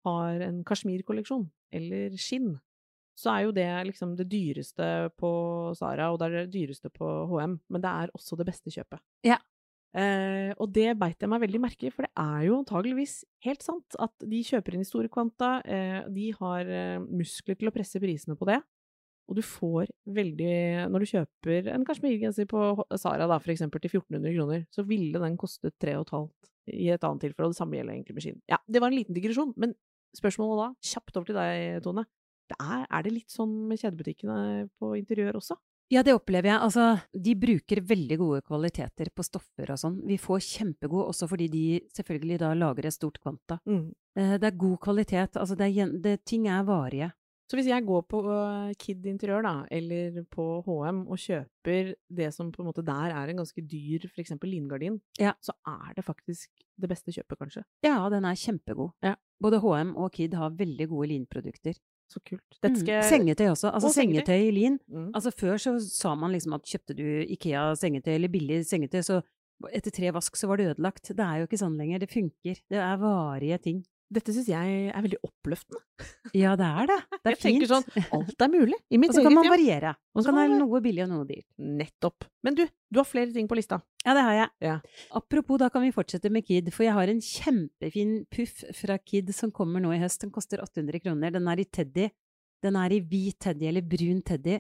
har 0.07 0.43
en 0.47 0.63
kasjmirkolleksjon, 0.67 1.47
eller 1.77 2.17
skinn, 2.21 2.55
så 3.21 3.35
er 3.35 3.45
jo 3.45 3.55
det 3.55 3.69
liksom 3.91 4.15
det 4.17 4.29
dyreste 4.33 4.87
på 5.21 5.31
Sara, 5.77 6.09
og 6.11 6.21
det 6.21 6.29
er 6.29 6.37
det 6.39 6.55
dyreste 6.55 6.91
på 6.95 7.09
HM, 7.31 7.59
men 7.69 7.85
det 7.85 7.91
er 8.05 8.13
også 8.17 8.39
det 8.41 8.49
beste 8.49 8.73
kjøpet. 8.73 9.03
Ja. 9.27 9.37
Eh, 9.91 10.53
og 10.63 10.71
det 10.71 10.93
beit 11.01 11.19
jeg 11.19 11.31
meg 11.31 11.43
veldig 11.43 11.61
merke 11.65 11.89
i, 11.89 11.93
for 11.93 12.07
det 12.07 12.13
er 12.23 12.45
jo 12.47 12.61
antageligvis 12.61 13.17
helt 13.43 13.65
sant 13.65 13.97
at 13.99 14.15
de 14.23 14.43
kjøper 14.47 14.77
inn 14.77 14.85
i 14.85 14.89
store 14.89 15.11
kvanta, 15.13 15.57
eh, 15.67 15.99
de 16.15 16.29
har 16.39 16.71
eh, 16.71 17.01
muskler 17.03 17.59
til 17.59 17.71
å 17.71 17.75
presse 17.75 18.01
prisene 18.03 18.39
på 18.39 18.47
det, 18.49 18.61
og 19.31 19.39
du 19.39 19.43
får 19.47 19.91
veldig 20.11 20.55
Når 20.91 21.03
du 21.03 21.11
kjøper 21.13 21.69
en 21.71 21.85
kasjmirgenser 21.87 22.49
på 22.51 22.61
Sara 22.99 23.29
da, 23.31 23.39
for 23.39 23.55
eksempel 23.55 23.83
til 23.83 23.93
1400 23.95 24.35
kroner, 24.35 24.65
så 24.75 24.83
ville 24.87 25.23
den 25.23 25.39
kostet 25.39 25.77
3500 25.79 26.51
i 26.71 26.91
et 26.93 27.05
annet 27.07 27.25
tilfelle, 27.25 27.49
og 27.49 27.55
det 27.55 27.59
samme 27.59 27.79
gjelder 27.79 27.97
egentlig 27.97 28.17
med 28.17 28.25
skinn. 28.25 28.43
Ja, 28.51 28.59
det 28.67 28.83
var 28.83 28.91
en 28.91 28.99
liten 28.99 29.17
digresjon, 29.17 29.55
men 29.59 29.73
spørsmålet 30.17 30.61
da, 30.61 30.69
kjapt 30.93 31.17
over 31.19 31.31
til 31.31 31.39
deg, 31.39 31.81
Tone. 31.87 32.05
Det 32.51 32.59
er, 32.59 32.85
er 32.85 33.07
det 33.07 33.15
litt 33.15 33.33
sånn 33.33 33.53
med 33.71 33.81
kjedebutikkene 33.81 34.69
på 34.79 34.93
interiør 34.99 35.39
også? 35.41 35.57
Ja, 35.91 36.05
det 36.07 36.15
opplever 36.15 36.53
jeg. 36.53 36.63
Altså, 36.63 36.85
de 37.11 37.33
bruker 37.39 37.81
veldig 37.83 38.19
gode 38.21 38.43
kvaliteter 38.47 39.11
på 39.15 39.25
stoffer 39.27 39.73
og 39.75 39.81
sånn. 39.81 39.97
Vi 40.07 40.21
får 40.23 40.45
kjempegode 40.47 41.09
også 41.11 41.27
fordi 41.31 41.49
de 41.51 41.65
selvfølgelig 41.97 42.39
da 42.45 42.53
lager 42.59 42.87
et 42.87 42.95
stort 42.95 43.19
kvanta. 43.23 43.59
Mm. 43.67 43.89
Det 44.15 44.47
er 44.47 44.61
god 44.61 44.77
kvalitet. 44.85 45.39
Altså, 45.41 45.57
det 45.59 45.67
er, 45.71 45.91
det, 46.05 46.21
ting 46.31 46.47
er 46.51 46.63
varige. 46.69 47.11
Så 47.51 47.59
hvis 47.59 47.67
jeg 47.67 47.83
går 47.83 48.05
på 48.07 48.21
øh, 48.31 48.69
Kid 48.79 49.07
Interiør, 49.11 49.43
da, 49.43 49.55
eller 49.75 50.21
på 50.31 50.45
HM, 50.63 51.01
og 51.11 51.19
kjøper 51.19 51.95
det 52.07 52.29
som 52.37 52.53
på 52.55 52.63
en 52.63 52.69
måte 52.69 52.85
der 52.87 53.11
er 53.11 53.33
en 53.33 53.41
ganske 53.43 53.65
dyr, 53.67 54.07
eksempel 54.23 54.53
lingardin, 54.55 55.01
Ja. 55.19 55.33
så 55.43 55.51
er 55.67 55.97
det 55.97 56.05
faktisk 56.07 56.47
det 56.79 56.89
beste 56.93 57.11
kjøpet, 57.11 57.39
kanskje. 57.41 57.65
Ja, 57.83 57.97
den 58.13 58.25
er 58.25 58.39
kjempegod. 58.39 58.93
Ja. 59.03 59.17
Både 59.43 59.59
HM 59.59 59.97
og 59.97 60.13
Kid 60.13 60.35
har 60.39 60.55
veldig 60.55 60.89
gode 60.89 61.09
linprodukter. 61.11 61.75
Så 62.11 62.19
kult. 62.27 62.59
Mm. 62.63 62.75
skal 62.77 62.95
jeg 62.95 63.05
Sengetøy 63.05 63.47
også. 63.51 63.71
Altså 63.71 63.87
Og 63.87 63.95
sengetøy. 63.95 64.49
i 64.49 64.51
lin. 64.51 64.79
Mm. 64.89 65.11
Altså 65.15 65.31
Før 65.31 65.59
så 65.59 65.79
sa 65.79 66.15
man 66.15 66.33
liksom 66.33 66.55
at 66.55 66.63
kjøpte 66.67 66.97
du 66.99 67.05
Ikea 67.35 67.75
sengetøy 67.79 68.15
eller 68.15 68.29
billig 68.29 68.65
sengetøy, 68.67 69.03
så 69.03 69.21
etter 69.73 69.91
tre 69.95 70.11
vask 70.13 70.35
så 70.37 70.49
var 70.49 70.57
det 70.59 70.67
ødelagt. 70.73 71.11
Det 71.15 71.21
er 71.21 71.39
jo 71.39 71.47
ikke 71.47 71.61
sånn 71.61 71.77
lenger. 71.79 72.01
Det 72.01 72.11
funker. 72.11 72.59
Det 72.71 72.79
er 72.79 72.97
varige 72.99 73.59
ting. 73.63 73.85
Dette 74.11 74.33
syns 74.35 74.49
jeg 74.51 74.77
er 74.91 75.05
veldig 75.05 75.19
oppløftende. 75.23 75.81
Ja, 76.35 76.57
det 76.59 76.67
er 76.67 76.89
det. 76.91 76.97
Det 77.21 77.29
er 77.31 77.35
jeg 77.37 77.41
tenker 77.45 77.69
fint. 77.71 77.91
sånn, 77.95 78.07
alt 78.17 78.43
er 78.43 78.51
mulig 78.51 78.79
i 78.91 78.99
mitt 78.99 79.13
og 79.13 79.19
så 79.19 79.23
kan 79.23 79.35
man 79.37 79.45
hjem. 79.47 79.53
variere. 79.55 79.93
Og 80.11 80.19
Man 80.19 80.25
så 80.25 80.31
kan 80.33 80.39
ha 80.41 80.45
være 80.49 80.57
noe 80.59 80.81
billig 80.83 81.03
og 81.05 81.11
noe 81.13 81.27
dyrt. 81.29 81.47
Nettopp. 81.81 82.27
Men 82.43 82.57
du, 82.59 82.63
du 82.91 82.99
har 82.99 83.07
flere 83.07 83.31
ting 83.35 83.47
på 83.51 83.59
lista. 83.59 83.79
Ja, 84.03 84.15
det 84.17 84.25
har 84.27 84.35
jeg. 84.39 84.49
Ja. 84.67 84.77
Apropos, 85.21 85.61
da 85.63 85.69
kan 85.71 85.85
vi 85.85 85.93
fortsette 85.95 86.33
med 86.33 86.47
Kid, 86.49 86.73
for 86.75 86.87
jeg 86.89 86.97
har 86.97 87.13
en 87.13 87.21
kjempefin 87.23 88.17
puff 88.35 88.65
fra 88.81 88.97
Kid 88.99 89.31
som 89.37 89.53
kommer 89.55 89.85
nå 89.85 89.93
i 89.95 90.01
høst. 90.03 90.25
Den 90.25 90.35
koster 90.35 90.63
800 90.65 91.05
kroner. 91.05 91.31
Den 91.37 91.47
er 91.53 91.63
i 91.63 91.69
teddy. 91.71 92.09
Den 92.65 92.77
er 92.77 92.93
i 92.97 93.01
hvit 93.05 93.39
teddy 93.41 93.69
eller 93.71 93.87
brun 93.87 94.25
teddy. 94.27 94.59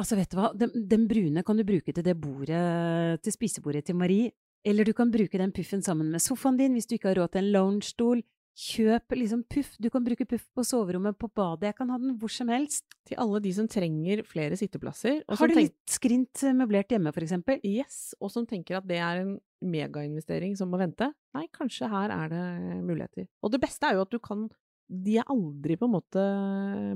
Altså, 0.00 0.16
vet 0.16 0.32
du 0.32 0.38
hva, 0.40 0.50
den, 0.56 0.72
den 0.88 1.06
brune 1.06 1.42
kan 1.44 1.58
du 1.60 1.62
bruke 1.68 1.92
til 1.92 2.04
det 2.06 2.16
bordet, 2.18 3.20
til 3.22 3.34
spisebordet 3.34 3.84
til 3.86 3.96
Marie. 4.00 4.32
Eller 4.64 4.86
du 4.86 4.92
kan 4.96 5.10
bruke 5.12 5.38
den 5.40 5.52
puffen 5.52 5.82
sammen 5.82 6.10
med 6.12 6.22
sofaen 6.22 6.56
din 6.56 6.72
hvis 6.76 6.86
du 6.88 6.94
ikke 6.96 7.10
har 7.12 7.18
råd 7.20 7.32
til 7.34 7.42
en 7.44 7.52
loungestol. 7.54 8.22
Kjøp 8.52 9.14
liksom 9.16 9.42
puff. 9.48 9.70
Du 9.80 9.88
kan 9.92 10.04
bruke 10.04 10.26
puff 10.28 10.44
på 10.52 10.64
soverommet, 10.66 11.16
på 11.16 11.30
badet. 11.32 11.70
Jeg 11.70 11.76
kan 11.78 11.92
ha 11.92 11.96
den 12.00 12.16
hvor 12.20 12.32
som 12.32 12.50
helst. 12.52 12.84
Til 13.08 13.18
alle 13.22 13.40
de 13.42 13.52
som 13.56 13.68
trenger 13.70 14.22
flere 14.28 14.58
sitteplasser. 14.60 15.22
Har 15.28 15.48
du 15.50 15.56
litt 15.56 15.78
skrint 15.90 16.42
eh, 16.44 16.56
møblert 16.56 16.92
hjemme, 16.92 17.14
for 17.16 17.24
eksempel? 17.24 17.62
Yes, 17.64 18.12
og 18.20 18.32
som 18.34 18.44
tenker 18.48 18.78
at 18.78 18.88
det 18.88 19.00
er 19.00 19.22
en 19.22 19.38
megainvestering 19.64 20.56
som 20.58 20.70
må 20.72 20.80
vente. 20.82 21.08
Nei, 21.36 21.46
kanskje 21.54 21.88
her 21.88 22.12
er 22.12 22.32
det 22.32 22.44
muligheter. 22.84 23.30
Og 23.40 23.54
det 23.54 23.62
beste 23.62 23.88
er 23.88 23.96
jo 23.96 24.04
at 24.04 24.12
du 24.12 24.20
kan 24.22 24.50
De 24.92 25.14
er 25.16 25.30
aldri 25.32 25.78
på 25.80 25.88
en 25.88 25.94
måte 25.94 26.22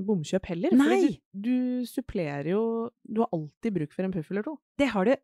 bomkjøp 0.05 0.51
heller. 0.51 0.77
Nei! 0.77 1.17
Du, 1.33 1.49
du 1.49 1.89
supplerer 1.89 2.51
jo 2.51 2.61
Du 3.01 3.23
har 3.23 3.33
alltid 3.33 3.73
bruk 3.73 3.95
for 3.95 4.05
en 4.05 4.13
puff 4.13 4.29
eller 4.29 4.45
to. 4.45 4.57
Det 4.77 4.91
har 4.93 5.09
du. 5.09 5.15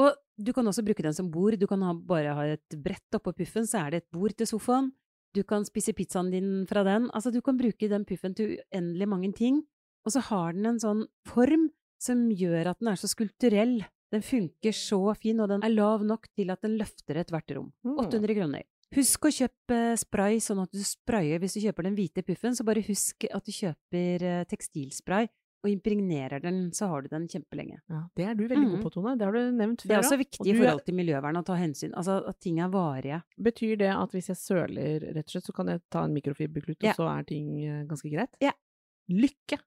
Og 0.00 0.16
du 0.40 0.52
kan 0.56 0.66
også 0.66 0.84
bruke 0.86 1.04
den 1.04 1.12
som 1.12 1.28
bord. 1.30 1.58
Du 1.60 1.68
kan 1.68 1.82
ha, 1.84 1.92
bare 1.92 2.32
ha 2.32 2.46
et 2.54 2.80
brett 2.80 3.18
oppå 3.18 3.34
puffen, 3.36 3.68
så 3.68 3.84
er 3.84 3.92
det 3.92 4.02
et 4.02 4.10
bord 4.14 4.32
til 4.32 4.48
sofaen. 4.48 4.88
Du 5.32 5.42
kan 5.48 5.64
spise 5.64 5.94
pizzaen 5.96 6.30
din 6.32 6.50
fra 6.68 6.84
den. 6.86 7.08
Altså, 7.16 7.32
du 7.32 7.40
kan 7.44 7.56
bruke 7.56 7.88
den 7.88 8.04
puffen 8.08 8.34
til 8.36 8.58
uendelig 8.58 9.08
mange 9.08 9.32
ting. 9.36 9.62
Og 10.04 10.14
så 10.14 10.22
har 10.28 10.52
den 10.56 10.66
en 10.68 10.82
sånn 10.82 11.06
form 11.28 11.70
som 12.02 12.26
gjør 12.34 12.72
at 12.72 12.80
den 12.82 12.90
er 12.92 13.00
så 13.00 13.10
skulpturell. 13.10 13.78
Den 14.12 14.24
funker 14.26 14.74
så 14.76 15.14
fin, 15.16 15.40
og 15.40 15.48
den 15.48 15.62
er 15.64 15.72
lav 15.72 16.02
nok 16.04 16.26
til 16.36 16.52
at 16.52 16.60
den 16.66 16.76
løfter 16.80 17.22
ethvert 17.22 17.54
rom. 17.56 17.70
Mm. 17.86 17.96
800 18.02 18.36
kroner. 18.36 18.66
Husk 18.92 19.24
å 19.24 19.32
kjøpe 19.32 19.78
spray 19.96 20.40
sånn 20.44 20.60
at 20.66 20.74
du 20.74 20.82
sprayer 20.84 21.40
hvis 21.40 21.56
du 21.56 21.62
kjøper 21.62 21.86
den 21.86 21.94
hvite 21.96 22.24
puffen, 22.26 22.52
så 22.52 22.66
bare 22.68 22.82
husk 22.84 23.24
at 23.24 23.46
du 23.46 23.54
kjøper 23.56 24.26
eh, 24.28 24.42
tekstilspray 24.50 25.30
og 25.62 25.70
impregnerer 25.70 26.42
den, 26.42 26.70
så 26.74 26.88
har 26.90 27.02
du 27.02 27.08
den 27.08 27.28
kjempelenge. 27.30 27.78
Ja, 27.88 28.00
det 28.16 28.24
er 28.26 28.34
du 28.34 28.42
veldig 28.48 28.58
Mhm. 28.66 28.70
god 28.76 28.82
på, 28.82 28.90
Tone. 28.92 29.16
Det 29.18 29.24
har 29.28 29.32
du 29.32 29.52
nevnt 29.52 29.82
før. 29.82 29.88
Det 29.88 29.96
er 29.96 30.02
også 30.02 30.18
viktig 30.18 30.46
i 30.50 30.56
forhold 30.58 30.84
til 30.84 30.94
miljøvern 30.94 31.36
å 31.38 31.44
ta 31.44 31.54
hensyn, 31.54 31.92
altså 31.94 32.16
at 32.28 32.40
ting 32.40 32.58
er 32.58 32.68
varige. 32.68 33.22
Betyr 33.40 33.78
det 33.78 33.90
at 33.94 34.10
hvis 34.10 34.26
jeg 34.28 34.36
søler, 34.36 35.00
rett 35.14 35.26
og 35.26 35.30
slett, 35.30 35.44
så 35.46 35.54
kan 35.54 35.66
jeg 35.68 35.80
ta 35.90 36.02
en 36.04 36.14
mikrofiberklut, 36.14 36.82
Ja. 36.82 36.90
og 36.90 36.96
så 36.96 37.18
er 37.18 37.22
ting 37.24 37.64
eh, 37.64 37.84
ganske 37.84 38.10
greit? 38.10 38.34
Ja. 38.40 38.52
Lykke! 39.08 39.58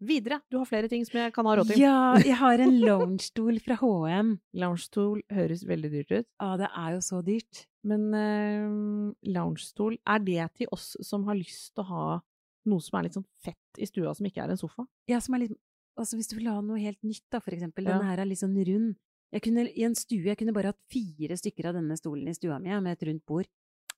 Videre! 0.00 0.40
Du 0.48 0.58
har 0.58 0.64
flere 0.66 0.88
ting 0.88 1.04
som 1.04 1.18
jeg 1.18 1.32
kan 1.34 1.44
ha 1.44 1.56
råd 1.56 1.66
til. 1.72 1.80
Ja, 1.80 2.14
jeg 2.22 2.36
har 2.36 2.60
en 2.60 2.78
loungestol 2.86 3.58
fra 3.64 3.74
H&M. 3.80 4.38
Loungestol 4.54 5.22
høres 5.32 5.64
veldig 5.66 5.90
dyrt 5.90 6.12
ut. 6.20 6.26
Ja, 6.40 6.56
det 6.56 6.68
er 6.70 6.92
jo 6.94 7.00
så 7.02 7.18
dyrt. 7.26 7.64
Men 7.82 8.12
uh, 8.14 9.12
loungestol, 9.26 9.96
er 10.06 10.18
det 10.20 10.46
til 10.54 10.68
oss 10.70 10.96
som 11.02 11.24
har 11.24 11.34
lyst 11.34 11.74
til 11.74 11.82
å 11.84 11.88
ha 11.88 12.20
noe 12.68 12.84
som 12.84 12.98
er 13.00 13.08
litt 13.08 13.16
sånn 13.18 13.26
fett 13.44 13.80
i 13.82 13.88
stua, 13.88 14.14
som 14.14 14.26
ikke 14.28 14.44
er 14.44 14.52
en 14.54 14.60
sofa? 14.60 14.86
Ja, 15.10 15.20
som 15.24 15.34
er 15.38 15.46
litt 15.46 15.56
Altså 15.98 16.14
hvis 16.14 16.28
du 16.30 16.36
vil 16.38 16.46
ha 16.46 16.60
noe 16.62 16.78
helt 16.78 17.00
nytt, 17.02 17.24
da, 17.32 17.40
for 17.42 17.50
eksempel. 17.50 17.82
Denne 17.88 18.04
Ja. 18.04 18.12
her 18.12 18.20
er 18.22 18.26
litt 18.30 18.38
sånn 18.38 18.54
rund. 18.54 18.92
Jeg 19.34 19.42
kunne, 19.42 19.64
I 19.66 19.82
en 19.82 19.96
stue 19.98 20.22
jeg 20.30 20.38
kunne 20.38 20.52
bare 20.54 20.70
hatt 20.70 20.78
fire 20.88 21.34
stykker 21.34 21.66
av 21.66 21.74
denne 21.74 21.96
stolen 21.98 22.28
i 22.30 22.34
stua 22.38 22.60
mi, 22.62 22.68
med 22.80 22.92
et 22.94 23.02
rundt 23.08 23.24
bord. 23.26 23.48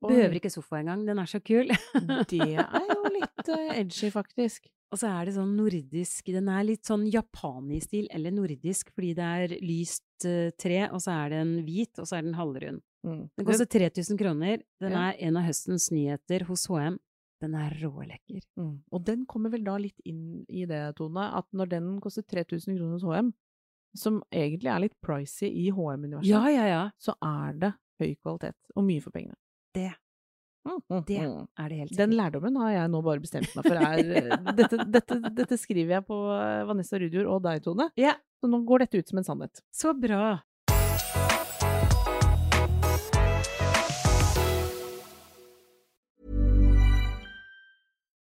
Behøver 0.00 0.38
ikke 0.40 0.48
sofa 0.50 0.78
engang, 0.80 1.04
den 1.04 1.18
er 1.20 1.26
så 1.28 1.42
kul. 1.44 1.68
Det 2.32 2.40
er 2.40 2.88
jo 2.88 3.10
litt 3.12 3.48
uh, 3.52 3.74
edgy, 3.76 4.08
faktisk. 4.10 4.70
Og 4.90 4.98
så 4.98 5.10
er 5.12 5.26
det 5.28 5.34
sånn 5.36 5.52
nordisk 5.54 6.24
Den 6.32 6.48
er 6.48 6.64
litt 6.64 6.88
sånn 6.88 7.04
japani-stil, 7.12 8.08
eller 8.10 8.32
nordisk, 8.32 8.88
fordi 8.96 9.12
det 9.14 9.26
er 9.28 9.54
lyst 9.60 10.24
uh, 10.24 10.48
tre, 10.56 10.88
og 10.88 11.02
så 11.04 11.12
er 11.26 11.36
den 11.36 11.52
hvit, 11.68 11.92
og 12.00 12.08
så 12.08 12.16
er 12.16 12.22
den 12.26 12.34
halvrund. 12.40 12.80
Mm. 13.04 13.28
Den 13.36 13.44
koster 13.46 13.68
3000 13.68 14.16
kroner. 14.18 14.64
Den 14.80 14.92
Ja. 14.96 15.10
er 15.10 15.20
en 15.28 15.36
av 15.36 15.44
høstens 15.44 15.90
nyheter 15.92 16.46
hos 16.48 16.64
HM. 16.66 16.96
Den 17.40 17.54
er 17.56 17.72
rålekker. 17.80 18.42
Mm. 18.60 18.74
Og 18.92 19.04
den 19.06 19.24
kommer 19.28 19.52
vel 19.52 19.64
da 19.64 19.76
litt 19.80 20.00
inn 20.08 20.42
i 20.48 20.66
det, 20.68 20.82
Tone, 20.98 21.30
at 21.38 21.48
når 21.56 21.72
den 21.72 21.94
koster 22.04 22.26
3000 22.26 22.76
kroner 22.76 22.98
hos 22.98 23.06
HM, 23.06 23.30
som 23.96 24.20
egentlig 24.30 24.70
er 24.70 24.84
litt 24.84 24.98
pricy 25.02 25.48
i 25.48 25.70
HM-universet, 25.74 26.28
Ja, 26.28 26.44
ja, 26.52 26.66
ja. 26.68 26.82
så 27.00 27.16
er 27.24 27.56
det 27.58 27.72
høy 28.00 28.12
kvalitet 28.20 28.76
og 28.76 28.86
mye 28.86 29.02
for 29.02 29.14
pengene. 29.14 29.36
Det, 29.74 29.90
det 31.08 31.20
mm. 31.24 31.48
er 31.56 31.72
det 31.72 31.78
helt 31.80 31.90
sikkert. 31.90 32.02
Den 32.02 32.14
lærdommen 32.18 32.60
har 32.60 32.74
jeg 32.74 32.92
nå 32.92 33.00
bare 33.06 33.24
bestemt 33.24 33.56
meg 33.56 33.66
for 33.66 33.80
er 33.80 34.04
dette, 34.60 34.84
dette, 34.98 35.18
dette 35.40 35.58
skriver 35.60 35.96
jeg 35.96 36.06
på 36.08 36.20
eh, 36.36 36.62
Vanessa 36.68 37.00
Rudjord 37.00 37.32
og 37.32 37.42
deg, 37.48 37.64
Tone. 37.64 37.88
Ja, 38.00 38.14
Så 38.40 38.48
nå 38.52 38.62
går 38.68 38.84
dette 38.84 39.00
ut 39.00 39.10
som 39.10 39.20
en 39.20 39.26
sannhet. 39.26 39.64
så 39.74 39.94
bra. 39.96 40.38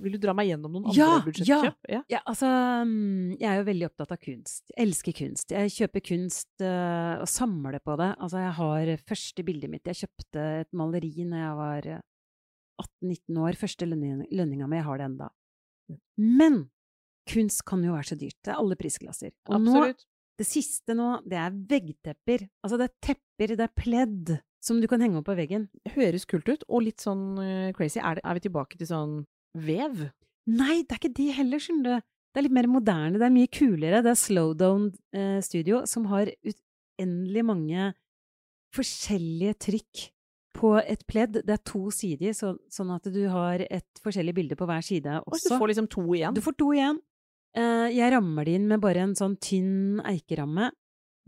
Vil 0.00 0.16
du 0.16 0.20
dra 0.22 0.34
meg 0.36 0.50
gjennom 0.50 0.72
noen 0.74 0.88
andre 0.88 0.96
Ja, 0.96 1.08
budsjettkjøp? 1.24 1.78
Ja. 1.92 2.00
Ja, 2.12 2.20
altså, 2.28 2.48
mm, 2.88 3.36
jeg 3.36 3.48
er 3.50 3.60
jo 3.60 3.66
veldig 3.68 3.88
opptatt 3.90 4.14
av 4.14 4.20
kunst. 4.22 4.62
Jeg 4.72 4.86
elsker 4.86 5.16
kunst. 5.20 5.54
Jeg 5.54 5.74
kjøper 5.76 6.04
kunst 6.10 6.64
øh, 6.64 7.14
og 7.20 7.28
samler 7.30 7.82
på 7.84 7.96
det. 8.00 8.10
Altså, 8.16 8.42
jeg 8.44 8.54
har 8.60 8.92
første 9.12 9.46
bildet 9.46 9.72
mitt 9.72 9.90
Jeg 9.90 10.02
kjøpte 10.02 10.46
et 10.64 10.70
maleri 10.76 11.26
når 11.28 11.44
jeg 11.44 11.56
var 11.60 11.90
øh, 11.96 12.02
18-19 12.84 13.40
år. 13.44 13.60
Første 13.60 13.88
lønning, 13.88 14.22
lønninga 14.32 14.68
mi. 14.70 14.80
Jeg 14.80 14.88
har 14.88 15.00
det 15.00 15.08
enda. 15.10 15.32
Men 16.20 16.62
kunst 17.30 17.64
kan 17.68 17.82
jo 17.84 17.96
være 17.96 18.12
så 18.12 18.18
dyrt. 18.18 18.38
Det 18.44 18.54
er 18.54 18.60
alle 18.60 18.78
prisklasser. 18.80 19.34
Og 19.50 19.64
nå, 19.64 19.88
det 20.40 20.46
siste 20.48 20.96
nå, 20.96 21.18
det 21.28 21.38
er 21.40 21.58
veggtepper. 21.74 22.46
Altså, 22.64 22.80
det 22.80 22.88
er 22.88 22.96
tepper, 23.10 23.56
det 23.58 23.66
er 23.66 23.76
pledd 23.76 24.38
som 24.64 24.80
du 24.80 24.86
kan 24.90 25.00
henge 25.02 25.20
opp 25.20 25.28
på 25.28 25.36
veggen. 25.38 25.68
Høres 25.94 26.26
kult 26.28 26.48
ut, 26.50 26.64
og 26.68 26.84
litt 26.84 27.02
sånn 27.02 27.40
eh, 27.40 27.68
crazy. 27.76 28.00
Er, 28.00 28.18
det, 28.18 28.24
er 28.24 28.36
vi 28.36 28.44
tilbake 28.44 28.80
til 28.80 28.90
sånn 28.90 29.14
vev? 29.54 30.06
Nei, 30.50 30.82
det 30.82 30.96
er 30.96 31.00
ikke 31.00 31.16
de 31.16 31.28
heller, 31.36 31.62
skjønner 31.62 31.86
du. 32.00 32.06
Det 32.30 32.38
er 32.38 32.46
litt 32.46 32.54
mer 32.54 32.68
moderne, 32.70 33.18
det 33.18 33.26
er 33.26 33.34
mye 33.34 33.50
kulere. 33.50 34.04
Det 34.04 34.12
er 34.12 34.18
Slowdown 34.18 34.86
eh, 35.16 35.40
Studio, 35.42 35.82
som 35.90 36.06
har 36.12 36.30
uendelig 36.46 37.44
mange 37.46 37.90
forskjellige 38.76 39.56
trykk 39.66 40.06
på 40.54 40.74
et 40.80 41.02
pledd. 41.10 41.40
Det 41.46 41.54
er 41.56 41.62
to 41.66 41.88
sider, 41.94 42.34
så, 42.36 42.52
sånn 42.70 42.92
at 42.94 43.08
du 43.10 43.22
har 43.32 43.62
et 43.66 44.02
forskjellig 44.04 44.34
bilde 44.36 44.58
på 44.58 44.68
hver 44.70 44.84
side 44.86 45.20
også. 45.24 45.32
Og 45.34 45.46
du 45.46 45.62
får 45.62 45.72
liksom 45.72 45.90
to 45.90 46.04
igjen? 46.06 46.36
Du 46.36 46.44
får 46.44 46.58
to 46.60 46.70
igjen. 46.76 47.00
Eh, 47.58 47.88
jeg 47.96 48.14
rammer 48.14 48.46
det 48.46 48.58
inn 48.58 48.68
med 48.70 48.82
bare 48.82 49.02
en 49.08 49.16
sånn 49.18 49.34
tynn 49.42 50.02
eikeramme. 50.06 50.70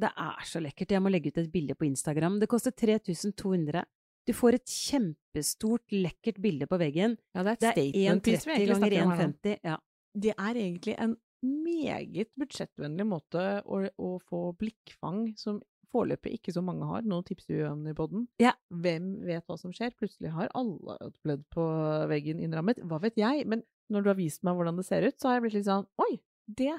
Det 0.03 0.11
er 0.11 0.47
så 0.49 0.63
lekkert. 0.63 0.95
Jeg 0.95 1.03
må 1.03 1.11
legge 1.13 1.33
ut 1.33 1.43
et 1.43 1.51
bilde 1.53 1.75
på 1.79 1.87
Instagram. 1.89 2.39
Det 2.43 2.51
koster 2.51 2.75
3200. 2.75 3.85
Du 4.29 4.33
får 4.37 4.55
et 4.61 4.69
kjempestort, 4.71 5.83
lekkert 5.91 6.39
bilde 6.43 6.69
på 6.71 6.79
veggen. 6.79 7.17
ja, 7.35 7.43
det 7.43 7.51
er 7.51 7.57
et 7.57 7.65
er 7.67 7.73
statement 7.73 8.23
piece 8.23 8.47
vi 8.47 8.53
1,30 8.53 8.57
egentlig 8.57 8.77
snakker 8.77 9.03
om 9.03 9.11
her 9.11 9.27
nå. 9.27 9.33
1,50. 9.33 9.59
Ja. 9.67 9.77
Det 10.23 10.35
er 10.37 10.61
egentlig 10.63 10.95
en 11.03 11.17
meget 11.43 12.31
budsjettvennlig 12.39 13.07
måte 13.09 13.45
å, 13.67 13.83
å 13.99 14.11
få 14.29 14.43
blikkfang 14.61 15.33
som 15.41 15.59
foreløpig 15.93 16.37
ikke 16.39 16.55
så 16.55 16.63
mange 16.65 16.87
har. 16.89 17.03
Nå 17.05 17.19
tipser 17.27 17.57
vi 17.57 17.65
om 17.69 17.83
i 17.91 17.95
podden. 17.97 18.27
Ja. 18.41 18.55
Hvem 18.73 19.11
vet 19.27 19.45
hva 19.49 19.59
som 19.61 19.75
skjer? 19.75 19.93
Plutselig 19.99 20.33
har 20.33 20.53
alle 20.57 20.97
et 21.05 21.19
blødd 21.25 21.43
på 21.53 21.67
veggen 22.13 22.41
innrammet. 22.41 22.81
Hva 22.89 23.01
vet 23.03 23.19
jeg? 23.21 23.45
Men 23.51 23.65
når 23.93 24.07
du 24.07 24.13
har 24.13 24.21
vist 24.21 24.45
meg 24.47 24.57
hvordan 24.57 24.79
det 24.81 24.87
ser 24.89 25.05
ut, 25.05 25.19
så 25.21 25.29
har 25.29 25.39
jeg 25.39 25.47
blitt 25.49 25.59
litt 25.59 25.69
sånn 25.69 25.89
Oi, 26.01 26.15
det 26.49 26.79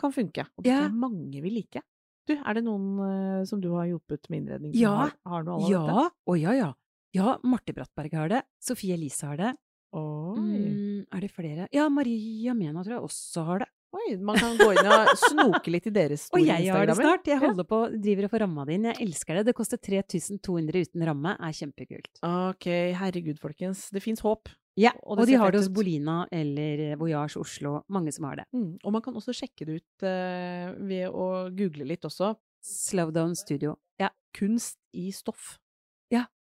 kan 0.00 0.14
funke. 0.14 0.46
Og 0.56 0.64
det 0.64 0.72
Ja. 0.72 0.86
jeg 0.86 0.94
mange 0.96 1.42
vil 1.44 1.58
like. 1.58 1.82
Du, 2.24 2.32
er 2.40 2.54
det 2.56 2.64
noen 2.64 2.86
uh, 3.02 3.44
som 3.44 3.60
du 3.60 3.68
har 3.74 3.84
hjulpet 3.90 4.30
med 4.32 4.42
innredning, 4.44 4.72
Ja. 4.78 4.94
har, 4.96 5.44
har? 5.44 5.68
Ja, 5.68 6.08
å 6.24 6.38
ja, 6.40 6.54
ja. 6.56 6.70
Ja, 7.14 7.36
Marte 7.46 7.72
Brattberg 7.72 8.14
har 8.18 8.30
det. 8.32 8.42
Sofie 8.58 8.96
Elise 8.96 9.28
har 9.28 9.38
det. 9.38 9.52
Oi. 9.94 10.58
Mm, 10.58 11.04
er 11.14 11.22
det 11.22 11.30
flere? 11.30 11.68
Ja, 11.70 11.86
Maria 11.92 12.54
Mena 12.58 12.82
tror 12.82 12.96
jeg 12.96 13.06
også 13.06 13.44
har 13.46 13.62
det. 13.62 13.68
Oi, 13.94 14.16
man 14.18 14.34
kan 14.40 14.56
gå 14.58 14.66
inn 14.74 14.88
og 14.90 15.12
snoke 15.28 15.70
litt 15.70 15.86
i 15.86 15.92
deres 15.94 16.24
Og 16.34 16.42
jeg 16.42 16.66
har 16.74 16.88
det 16.90 16.96
snart. 16.98 17.28
Jeg 17.30 17.38
holder 17.38 17.66
på, 17.70 17.78
driver 18.02 18.26
og 18.26 18.32
får 18.32 18.42
ramma 18.42 18.64
det 18.66 18.78
inn. 18.80 18.88
Jeg 18.90 19.06
elsker 19.06 19.38
det. 19.38 19.44
Det 19.46 19.54
koster 19.54 19.78
3200 19.78 20.82
uten 20.88 21.06
ramme. 21.06 21.36
Er 21.38 21.54
kjempekult. 21.54 22.10
Ok, 22.26 22.66
herregud, 22.98 23.38
folkens. 23.38 23.86
Det 23.94 24.02
fins 24.02 24.24
håp. 24.26 24.50
Ja, 24.74 24.90
Og 25.04 25.20
og, 25.20 25.28
de 25.30 25.38
har 25.38 25.54
det 25.54 25.62
hos. 25.62 25.70
Bolina 25.70 26.24
eller 26.34 26.96
Voyage 26.98 27.38
Oslo. 27.38 27.84
Mange 27.94 28.10
som 28.10 28.26
har 28.26 28.42
det. 28.42 28.48
Mm. 28.50 28.72
Og 28.82 28.96
man 28.96 29.06
kan 29.06 29.14
også 29.14 29.36
sjekke 29.38 29.68
det 29.68 29.78
ut 29.78 30.08
uh, 30.08 30.74
ved 30.82 31.06
å 31.14 31.46
google 31.54 31.86
litt 31.94 32.02
også. 32.10 32.34
Slowdown 32.66 33.38
Studio. 33.38 33.76
Ja. 34.02 34.10
Kunst 34.34 34.80
i 34.90 35.12
stoff. 35.14 35.60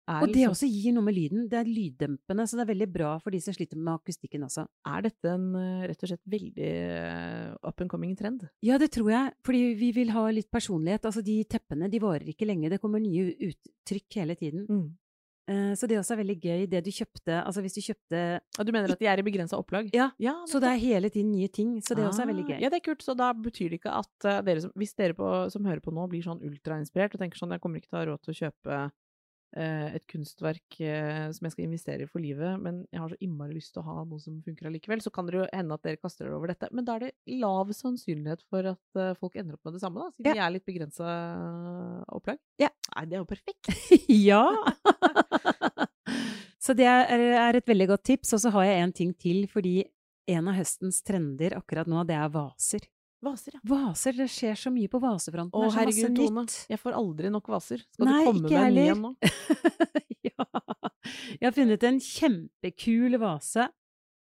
Er 0.09 0.23
Og 0.25 0.29
det 0.33 0.37
liksom- 0.41 0.55
også 0.57 0.69
gir 0.73 0.93
noe 0.97 1.05
med 1.05 1.15
lyden. 1.15 1.49
Det 1.53 1.59
er 1.61 1.69
lyddempende, 1.69 2.47
så 2.49 2.57
det 2.57 2.65
er 2.65 2.73
veldig 2.75 2.93
bra 2.93 3.19
for 3.21 3.31
de 3.31 3.41
som 3.45 3.53
sliter 3.55 3.77
med 3.77 3.93
akustikken 4.01 4.43
også. 4.47 4.67
Er 4.87 5.03
dette 5.03 5.25
en 5.29 5.55
eh, 5.55 5.87
rett 5.89 6.03
og 6.03 6.09
slett 6.09 6.25
veldig 6.27 6.57
eh, 6.59 7.57
up 7.63 7.81
and 7.81 7.91
coming 7.91 8.17
trend? 8.17 8.49
Ja, 8.65 8.79
det 8.79 8.91
tror 8.91 9.11
jeg, 9.13 9.35
fordi 9.45 9.75
vi 9.77 9.93
vil 9.93 10.09
ha 10.17 10.29
litt 10.31 10.51
personlighet. 10.51 11.05
Altså, 11.05 11.23
de 11.23 11.45
teppene, 11.45 11.91
de 11.91 11.99
varer 12.01 12.25
ikke 12.33 12.47
lenge. 12.49 12.71
Det 12.71 12.81
kommer 12.81 13.01
nye 13.05 13.35
uttrykk 13.37 14.15
hele 14.23 14.35
tiden. 14.35 14.67
Mm. 14.69 14.89
Eh, 15.49 15.73
så 15.75 15.89
det 15.89 15.97
også 15.97 16.13
er 16.13 16.23
veldig 16.23 16.41
gøy, 16.45 16.67
det 16.69 16.83
du 16.85 16.91
kjøpte. 16.93 17.39
Altså, 17.45 17.63
hvis 17.65 17.73
du 17.73 17.81
kjøpte 17.81 18.41
Og 18.59 18.67
du 18.67 18.73
mener 18.73 18.91
at 18.93 18.99
de 18.99 19.07
er 19.09 19.19
i 19.19 19.23
begrensa 19.25 19.57
opplag? 19.57 19.89
Ja, 19.95 20.11
Ja, 20.21 20.35
så 20.47 20.61
det 20.61 20.69
er 20.69 20.79
hele 20.79 21.09
tiden 21.11 21.33
nye 21.33 21.49
ting. 21.49 21.81
Så 21.81 21.97
det 21.97 22.05
også 22.05 22.21
er 22.23 22.33
veldig 22.33 22.45
Ah, 22.45 22.53
gøy. 22.53 22.61
Ja, 22.61 22.69
det 22.69 22.81
er 22.83 22.85
kult. 22.93 23.01
Så 23.03 23.17
da 23.17 23.33
betyr 23.33 23.71
det 23.71 23.81
ikke 23.81 23.93
at 23.97 24.45
dere 24.45 24.61
som, 24.61 24.73
hvis 24.77 24.95
dere 24.95 25.15
på, 25.15 25.51
som 25.51 25.65
hører 25.65 25.81
på 25.81 25.93
nå, 25.93 26.07
blir 26.09 26.23
sånn 26.23 26.41
ultrainspirert 26.45 27.15
og 27.15 27.21
tenker 27.21 27.37
sånn 27.41 27.51
Jeg 27.53 27.61
kommer 27.61 27.77
ikke 27.81 27.89
til 27.89 27.97
å 27.97 28.01
ha 28.05 28.09
råd 28.13 28.23
til 28.25 28.35
å 28.35 28.41
kjøpe 28.45 28.91
et 29.57 30.05
kunstverk 30.11 30.79
eh, 30.85 31.29
som 31.35 31.47
jeg 31.47 31.55
skal 31.55 31.65
investere 31.65 32.05
i 32.05 32.09
for 32.11 32.23
livet, 32.23 32.59
men 32.61 32.83
jeg 32.93 33.01
har 33.01 33.13
så 33.13 33.19
innmari 33.25 33.57
lyst 33.57 33.73
til 33.75 33.83
å 33.83 33.89
ha 33.89 34.05
noe 34.05 34.21
som 34.23 34.41
funker 34.45 34.69
allikevel, 34.69 35.03
så 35.05 35.13
kan 35.15 35.29
det 35.29 35.39
jo 35.39 35.47
hende 35.49 35.79
at 35.79 35.87
dere 35.87 36.01
kaster 36.01 36.27
dere 36.27 36.37
over 36.37 36.53
dette. 36.53 36.69
Men 36.75 36.87
da 36.87 36.99
er 36.99 37.07
det 37.07 37.39
lav 37.41 37.73
sannsynlighet 37.77 38.45
for 38.51 38.69
at 38.75 39.01
eh, 39.01 39.15
folk 39.21 39.39
ender 39.41 39.57
opp 39.57 39.69
med 39.69 39.79
det 39.79 39.83
samme, 39.85 40.05
da, 40.05 40.15
siden 40.17 40.39
vi 40.39 40.45
er 40.45 40.55
litt 40.55 40.69
begrensa 40.69 41.15
opplag? 42.19 42.41
Ja. 42.61 42.73
Nei, 42.95 43.07
det 43.09 43.19
er 43.19 43.23
jo 43.23 43.31
perfekt. 43.31 43.73
ja! 44.31 44.45
så 46.65 46.77
det 46.77 46.89
er 46.89 47.59
et 47.59 47.69
veldig 47.69 47.89
godt 47.95 48.07
tips. 48.11 48.35
Og 48.37 48.43
så 48.45 48.53
har 48.55 48.69
jeg 48.69 48.85
en 48.85 48.95
ting 49.01 49.15
til, 49.17 49.45
fordi 49.51 49.81
en 50.29 50.51
av 50.51 50.59
høstens 50.59 51.01
trender 51.07 51.57
akkurat 51.57 51.89
nå, 51.89 52.05
det 52.09 52.17
er 52.19 52.33
vaser. 52.33 52.85
Vaser, 53.25 53.57
ja. 53.57 53.61
Vaser, 53.67 54.15
det 54.15 54.29
skjer 54.31 54.59
så 54.59 54.71
mye 54.71 54.91
på 54.91 55.01
vasefronten. 55.03 55.59
Å, 55.59 55.67
er 55.67 55.75
herregud, 55.81 56.15
Tone. 56.15 56.45
Jeg 56.71 56.79
får 56.79 56.99
aldri 57.01 57.33
nok 57.35 57.51
vaser. 57.51 57.83
Skal 57.97 58.07
Nei, 58.07 58.21
du 58.23 58.29
komme 58.29 58.45
med 58.45 58.59
en 58.61 58.77
ny 58.77 58.85
en 58.93 59.03
nå? 59.03 59.13
ja. 60.29 60.47
Jeg 61.35 61.49
har 61.49 61.57
funnet 61.57 61.87
en 61.89 61.99
kjempekul 62.05 63.19
vase. 63.19 63.67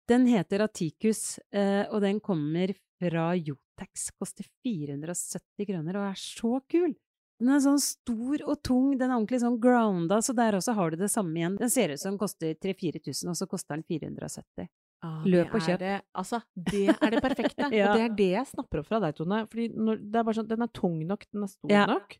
Den 0.09 0.25
heter 0.31 0.63
Atikus, 0.65 1.37
eh, 1.51 1.83
og 1.91 2.01
den 2.01 2.21
kommer 2.23 2.73
fra 2.97 3.29
Jotex. 3.35 4.09
Koster 4.17 4.47
470 4.65 5.67
kroner 5.67 5.99
og 5.99 6.09
er 6.09 6.21
så 6.21 6.57
kul! 6.71 6.95
Den 7.37 7.53
er 7.53 7.61
sånn 7.61 7.81
stor 7.81 8.41
og 8.49 8.55
tung, 8.65 8.95
den 8.97 9.11
er 9.11 9.19
ordentlig 9.19 9.43
sånn 9.43 9.59
grounda, 9.61 10.17
så 10.25 10.33
der 10.33 10.57
også 10.57 10.73
har 10.73 10.89
du 10.89 11.03
det 11.03 11.11
samme 11.13 11.37
igjen. 11.37 11.57
Den 11.59 11.69
ser 11.69 11.93
ut 11.93 12.01
som 12.01 12.15
den 12.15 12.21
koster 12.23 12.55
3000-4000, 12.65 13.29
og 13.29 13.37
så 13.37 13.45
koster 13.51 13.77
den 13.77 13.85
470. 13.85 14.71
Ah, 15.05 15.21
Løp 15.29 15.51
og 15.53 15.61
kjøp. 15.61 15.77
Det, 15.79 15.95
altså, 16.17 16.39
det 16.55 16.85
er 16.95 17.11
det 17.13 17.19
perfekte. 17.21 17.67
Ja. 17.77 17.91
Og 17.91 17.97
det 17.99 18.05
er 18.07 18.15
det 18.17 18.29
jeg 18.33 18.47
snapper 18.49 18.81
opp 18.81 18.87
fra 18.89 18.99
deg, 19.03 19.13
Tone. 19.19 19.43
Fordi 19.51 19.67
når, 19.77 19.99
det 20.01 20.17
er 20.21 20.25
bare 20.25 20.37
sånn, 20.39 20.47
den 20.49 20.65
er 20.65 20.71
tung 20.73 20.95
nok, 21.05 21.27
den 21.33 21.43
er 21.45 21.51
stor 21.51 21.73
Ja. 21.73 21.83
nok. 21.91 22.17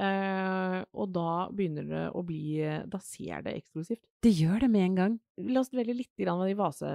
Eh, 0.00 0.76
og 0.96 1.10
da 1.12 1.30
begynner 1.52 1.84
det 1.84 2.02
å 2.16 2.22
bli 2.24 2.62
Da 2.88 3.00
ser 3.04 3.42
det 3.44 3.52
eksklusivt. 3.58 4.00
Det 4.24 4.30
gjør 4.32 4.62
det 4.64 4.70
med 4.72 4.84
en 4.86 4.94
gang. 5.00 5.16
La 5.50 5.60
oss 5.60 5.72
dvele 5.74 5.96
litt 5.98 6.12
grann 6.16 6.40
ved 6.44 6.56
vase, 6.56 6.88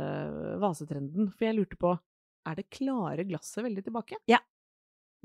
vasetrenden. 0.61 1.27
For 1.35 1.45
jeg 1.49 1.57
lurte 1.59 1.77
på 1.81 1.91
Er 2.47 2.55
det 2.57 2.69
klare 2.73 3.25
glasset 3.27 3.63
veldig 3.65 3.83
tilbake? 3.85 4.17
Ja. 4.31 4.39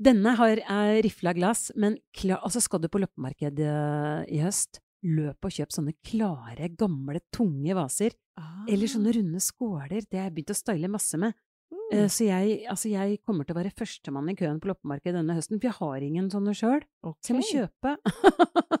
Denne 0.01 0.33
har 0.37 0.57
rifla 1.05 1.33
glass, 1.37 1.67
men 1.77 1.99
klar, 2.17 2.39
altså 2.41 2.61
skal 2.63 2.81
du 2.81 2.87
på 2.89 2.97
loppemarkedet 3.03 3.67
eh, 3.69 4.23
i 4.33 4.39
høst, 4.41 4.79
løp 5.05 5.45
og 5.45 5.53
kjøp 5.53 5.73
sånne 5.75 5.93
klare, 6.05 6.69
gamle, 6.73 7.21
tunge 7.33 7.75
vaser. 7.77 8.15
Eller 8.69 8.87
sånne 8.91 9.13
runde 9.17 9.41
skåler. 9.43 10.03
Det 10.05 10.19
har 10.19 10.29
jeg 10.29 10.35
begynt 10.37 10.53
å 10.53 10.59
style 10.59 10.91
masse 10.91 11.17
med. 11.21 11.33
Eh, 11.91 12.03
Mm. 12.03 12.09
Så 12.11 12.23
jeg, 12.23 12.65
altså 12.71 12.89
jeg 12.91 13.17
kommer 13.27 13.43
til 13.47 13.55
å 13.55 13.59
være 13.59 13.71
førstemann 13.75 14.29
i 14.31 14.35
køen 14.39 14.59
på 14.63 14.69
loppemarkedet 14.69 15.17
denne 15.17 15.35
høsten, 15.35 15.59
for 15.59 15.67
jeg 15.69 15.77
har 15.77 16.03
ingen 16.05 16.29
sånne 16.31 16.53
sjøl. 16.55 16.83
Så 17.19 17.31
jeg 17.31 17.37
må 17.37 17.47
kjøpe. 17.47 17.93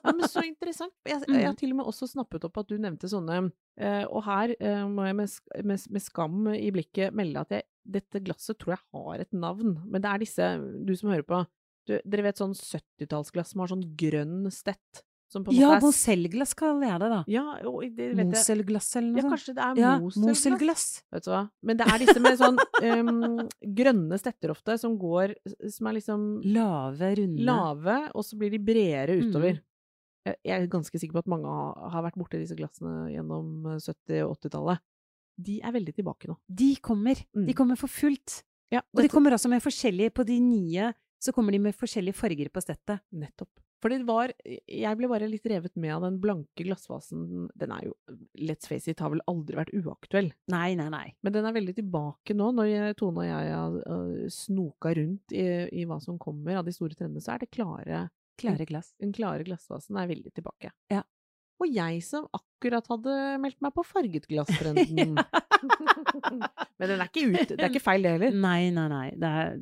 Ja, 0.01 0.13
men 0.15 0.27
så 0.31 0.43
interessant. 0.47 0.93
Jeg, 1.07 1.21
jeg 1.27 1.45
har 1.45 1.57
til 1.59 1.73
og 1.73 1.79
med 1.81 1.89
også 1.91 2.07
snappet 2.09 2.47
opp 2.47 2.57
at 2.61 2.69
du 2.71 2.77
nevnte 2.81 3.09
sånne 3.11 3.37
eh, 3.79 4.03
Og 4.09 4.23
her 4.25 4.53
eh, 4.57 4.81
må 4.89 5.05
jeg 5.07 5.17
med, 5.19 5.35
med, 5.67 5.85
med 5.91 6.03
skam 6.03 6.47
i 6.55 6.71
blikket 6.73 7.15
melde 7.15 7.43
at 7.43 7.55
jeg, 7.57 7.67
dette 7.99 8.21
glasset 8.23 8.59
tror 8.61 8.75
jeg 8.75 8.83
har 8.95 9.23
et 9.23 9.35
navn. 9.35 9.75
Men 9.87 10.03
det 10.03 10.09
er 10.11 10.23
disse, 10.23 10.49
du 10.87 10.95
som 10.97 11.11
hører 11.13 11.27
på 11.27 11.43
du, 11.89 11.95
Dere 12.05 12.25
vet 12.27 12.41
sånn 12.41 12.55
70-tallsglass 12.57 13.53
som 13.53 13.63
har 13.63 13.71
sånn 13.71 13.87
grønn 13.99 14.49
stett? 14.53 15.03
Ja, 15.31 15.69
måte 15.71 15.85
Mosellglass 15.85 16.53
kaller 16.59 16.87
jeg 16.87 17.01
det, 17.01 17.09
da. 17.13 17.19
Ja. 17.31 17.43
Moselglass 17.63 18.89
eller 18.99 19.11
noe 19.13 19.23
sånt. 19.23 19.33
kanskje 19.33 19.55
det 19.55 19.63
er 19.63 19.81
Ja, 19.81 19.91
Moselglass. 20.01 20.27
Moselglass. 20.27 20.85
Vet 21.15 21.25
du 21.25 21.31
hva. 21.31 21.41
Men 21.63 21.79
det 21.79 21.87
er 21.87 22.03
disse 22.03 22.23
med 22.23 22.39
sånn 22.41 22.59
um, 22.59 23.41
grønne 23.79 24.19
stetter 24.19 24.53
ofte, 24.53 24.77
som 24.81 24.97
går 24.99 25.35
Som 25.71 25.87
er 25.91 25.97
liksom 25.99 26.25
Lave, 26.51 27.13
runde. 27.21 27.45
lave, 27.47 27.97
og 28.13 28.27
så 28.27 28.39
blir 28.39 28.51
de 28.51 28.59
bredere 28.59 29.19
utover. 29.21 29.59
Mm. 29.61 29.67
Jeg 30.45 30.53
er 30.53 30.67
ganske 30.69 30.99
sikker 31.01 31.17
på 31.17 31.23
at 31.23 31.31
mange 31.33 31.49
har, 31.49 32.03
vært 32.05 32.19
borti 32.19 32.37
disse 32.41 32.57
glassene 32.57 33.07
gjennom 33.09 33.71
eh, 33.71 33.79
70- 33.81 34.25
og 34.27 34.35
80-tallet. 34.37 34.83
De 35.41 35.55
er 35.63 35.73
veldig 35.73 35.95
tilbake 35.97 36.29
nå. 36.29 36.35
De 36.45 36.75
kommer. 36.83 37.17
Mm. 37.33 37.47
De 37.47 37.55
kommer 37.57 37.79
for 37.79 37.89
fullt. 37.89 38.43
Ja, 38.71 38.83
Og 38.93 39.01
de 39.03 39.09
kommer 39.11 39.33
også 39.35 39.49
med 39.51 39.59
forskjellige 39.59 40.13
På 40.15 40.23
de 40.23 40.37
nye 40.39 40.93
så 41.21 41.33
kommer 41.35 41.51
de 41.53 41.59
med 41.61 41.75
forskjellige 41.77 42.17
farger 42.17 42.49
på 42.49 42.61
stettet. 42.63 43.03
Nettopp. 43.13 43.51
For 43.81 43.89
det 43.89 44.03
var 44.05 44.31
Jeg 44.45 44.97
ble 44.97 45.09
bare 45.09 45.29
litt 45.29 45.47
revet 45.49 45.73
med 45.79 45.95
av 45.95 46.05
den 46.05 46.19
blanke 46.21 46.65
glassvasen. 46.65 47.49
Den 47.57 47.73
er 47.73 47.87
jo, 47.89 47.95
let's 48.39 48.69
face 48.69 48.91
it, 48.91 49.01
har 49.01 49.13
vel 49.13 49.23
aldri 49.31 49.57
vært 49.57 49.73
uaktuell. 49.73 50.31
Nei, 50.53 50.73
nei, 50.79 50.87
nei. 50.93 51.07
Men 51.25 51.35
den 51.35 51.49
er 51.49 51.57
veldig 51.57 51.75
tilbake 51.81 52.37
nå, 52.37 52.51
når 52.57 52.69
jeg, 52.69 52.97
Tone 53.01 53.23
og 53.23 53.29
jeg 53.29 53.53
har 53.57 53.77
uh, 53.81 54.25
snoka 54.31 54.93
rundt 54.97 55.35
i, 55.35 55.47
i 55.81 55.85
hva 55.89 55.97
som 56.03 56.19
kommer 56.21 56.59
av 56.59 56.67
de 56.67 56.75
store 56.75 56.97
trendene, 56.97 57.23
så 57.23 57.35
er 57.35 57.45
det 57.45 57.53
klare 57.53 58.07
Klare 58.41 58.65
glass. 58.65 58.93
Den 58.97 59.11
klare 59.13 59.45
glassvasen 59.45 59.97
er 60.01 60.07
veldig 60.09 60.31
tilbake. 60.33 60.71
Ja. 60.89 61.03
Og 61.61 61.69
jeg 61.69 62.01
som 62.05 62.25
akkurat 62.33 62.87
hadde 62.89 63.15
meldt 63.41 63.59
meg 63.61 63.73
på 63.75 63.83
farget 63.85 64.27
glasstrenden. 64.31 65.13
Men 65.21 66.89
den 66.89 66.97
er 66.97 67.07
ikke 67.07 67.25
ute. 67.29 67.53
Det 67.53 67.61
er 67.61 67.69
ikke 67.69 67.83
feil, 67.83 68.05
det 68.05 68.15
heller. 68.15 68.37
Nei, 68.43 68.71
nei, 68.73 68.87
nei. 68.89 69.05
Det 69.21 69.31
er, 69.43 69.55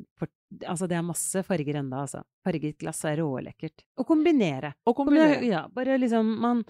altså, 0.64 0.88
det 0.88 0.96
er 0.96 1.06
masse 1.06 1.44
farger 1.46 1.80
enda, 1.82 2.04
altså. 2.06 2.24
Farget 2.46 2.78
glass 2.80 3.04
er 3.08 3.20
rålekkert. 3.20 3.84
Å 4.00 4.06
kombinere. 4.08 4.72
Å 4.88 4.96
kombinere. 4.96 5.40
Ja, 5.48 5.66
bare 5.72 5.98
liksom 6.00 6.32
Man 6.40 6.64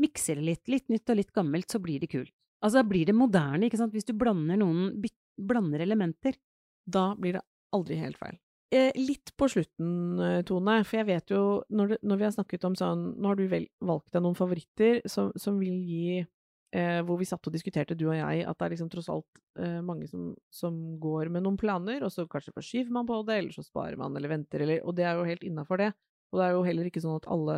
mikser 0.00 0.38
det 0.38 0.46
litt. 0.52 0.64
Litt 0.70 0.90
nytt 0.92 1.10
og 1.10 1.18
litt 1.18 1.34
gammelt, 1.34 1.70
så 1.72 1.82
blir 1.82 2.02
det 2.02 2.12
kult. 2.12 2.34
Altså, 2.62 2.80
da 2.80 2.86
blir 2.88 3.08
det 3.08 3.16
moderne, 3.16 3.66
ikke 3.66 3.80
sant. 3.80 3.94
Hvis 3.96 4.06
du 4.06 4.14
blander 4.16 4.58
noen 4.60 4.94
blander 5.36 5.82
elementer. 5.84 6.38
Da 6.86 7.10
blir 7.18 7.38
det 7.38 7.42
aldri 7.74 7.98
helt 7.98 8.18
feil. 8.20 8.38
Eh, 8.74 8.90
litt 8.98 9.30
på 9.38 9.46
slutten, 9.46 10.18
eh, 10.18 10.40
Tone, 10.42 10.80
for 10.84 10.98
jeg 10.98 11.06
vet 11.06 11.30
jo 11.30 11.42
når, 11.70 11.92
du, 11.92 11.96
når 12.02 12.18
vi 12.18 12.24
har 12.26 12.32
snakket 12.34 12.64
om 12.66 12.74
sånn 12.74 13.04
Nå 13.22 13.28
har 13.30 13.36
du 13.38 13.44
vel, 13.46 13.68
valgt 13.78 14.10
deg 14.16 14.24
noen 14.24 14.34
favoritter 14.34 14.98
som, 15.06 15.28
som 15.38 15.60
vil 15.62 15.76
gi 15.86 16.16
eh, 16.18 16.98
Hvor 17.06 17.20
vi 17.20 17.28
satt 17.30 17.46
og 17.46 17.54
diskuterte, 17.54 17.94
du 17.94 18.08
og 18.08 18.16
jeg, 18.18 18.42
at 18.42 18.58
det 18.58 18.66
er 18.66 18.74
liksom 18.74 18.90
tross 18.90 19.06
alt 19.14 19.38
eh, 19.62 19.78
mange 19.86 20.08
som, 20.10 20.32
som 20.50 20.80
går 20.98 21.30
med 21.30 21.46
noen 21.46 21.56
planer, 21.60 22.02
og 22.02 22.10
så 22.10 22.26
kanskje 22.26 22.56
forskyver 22.58 22.90
man 22.98 23.06
på 23.06 23.20
det, 23.28 23.38
eller 23.38 23.54
så 23.54 23.62
sparer 23.62 23.96
man 24.02 24.18
eller 24.18 24.34
venter, 24.34 24.66
eller 24.66 24.82
Og 24.82 24.98
det 24.98 25.06
er 25.06 25.14
jo 25.20 25.30
helt 25.30 25.46
innafor 25.46 25.84
det. 25.84 25.92
Og 26.34 26.40
det 26.40 26.48
er 26.48 26.56
jo 26.56 26.66
heller 26.66 26.90
ikke 26.90 27.00
sånn 27.04 27.20
at 27.20 27.30
alle 27.30 27.56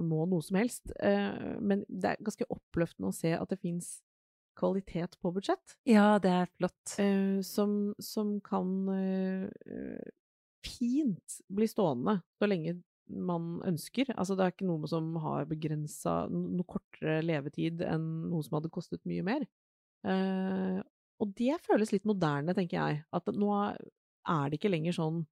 må 0.00 0.24
noe 0.32 0.40
som 0.42 0.56
helst. 0.56 0.88
Eh, 0.96 1.58
men 1.60 1.84
det 1.92 2.14
er 2.14 2.24
ganske 2.24 2.48
oppløftende 2.48 3.12
å 3.12 3.18
se 3.20 3.34
at 3.36 3.52
det 3.52 3.60
fins 3.60 3.98
kvalitet 4.58 5.20
på 5.22 5.30
budsjett 5.36 5.76
Ja, 5.86 6.16
det 6.18 6.32
er 6.34 6.48
flott. 6.56 6.96
eh, 6.98 7.36
som, 7.46 7.92
som 8.02 8.38
kan 8.40 8.72
fint 10.64 11.38
bli 11.52 11.68
stående 11.70 12.18
så 12.38 12.48
lenge 12.48 12.78
man 13.08 13.58
ønsker. 13.66 14.10
Altså, 14.14 14.36
det 14.36 14.44
er 14.44 14.52
ikke 14.52 14.68
noe 14.68 14.88
som 14.90 15.14
har 15.22 15.48
begrensa 15.48 16.20
noe 16.32 16.66
kortere 16.68 17.22
levetid 17.24 17.82
enn 17.86 18.04
noe 18.28 18.44
som 18.44 18.58
hadde 18.58 18.72
kostet 18.72 19.00
mye 19.08 19.24
mer. 19.24 19.46
Eh, 20.06 20.78
og 21.18 21.32
det 21.38 21.56
føles 21.64 21.92
litt 21.94 22.06
moderne, 22.08 22.54
tenker 22.54 22.78
jeg. 22.78 23.00
At 23.14 23.30
nå 23.34 23.50
er 23.58 24.50
det 24.50 24.60
ikke 24.60 24.72
lenger 24.72 24.98
sånn 24.98 25.24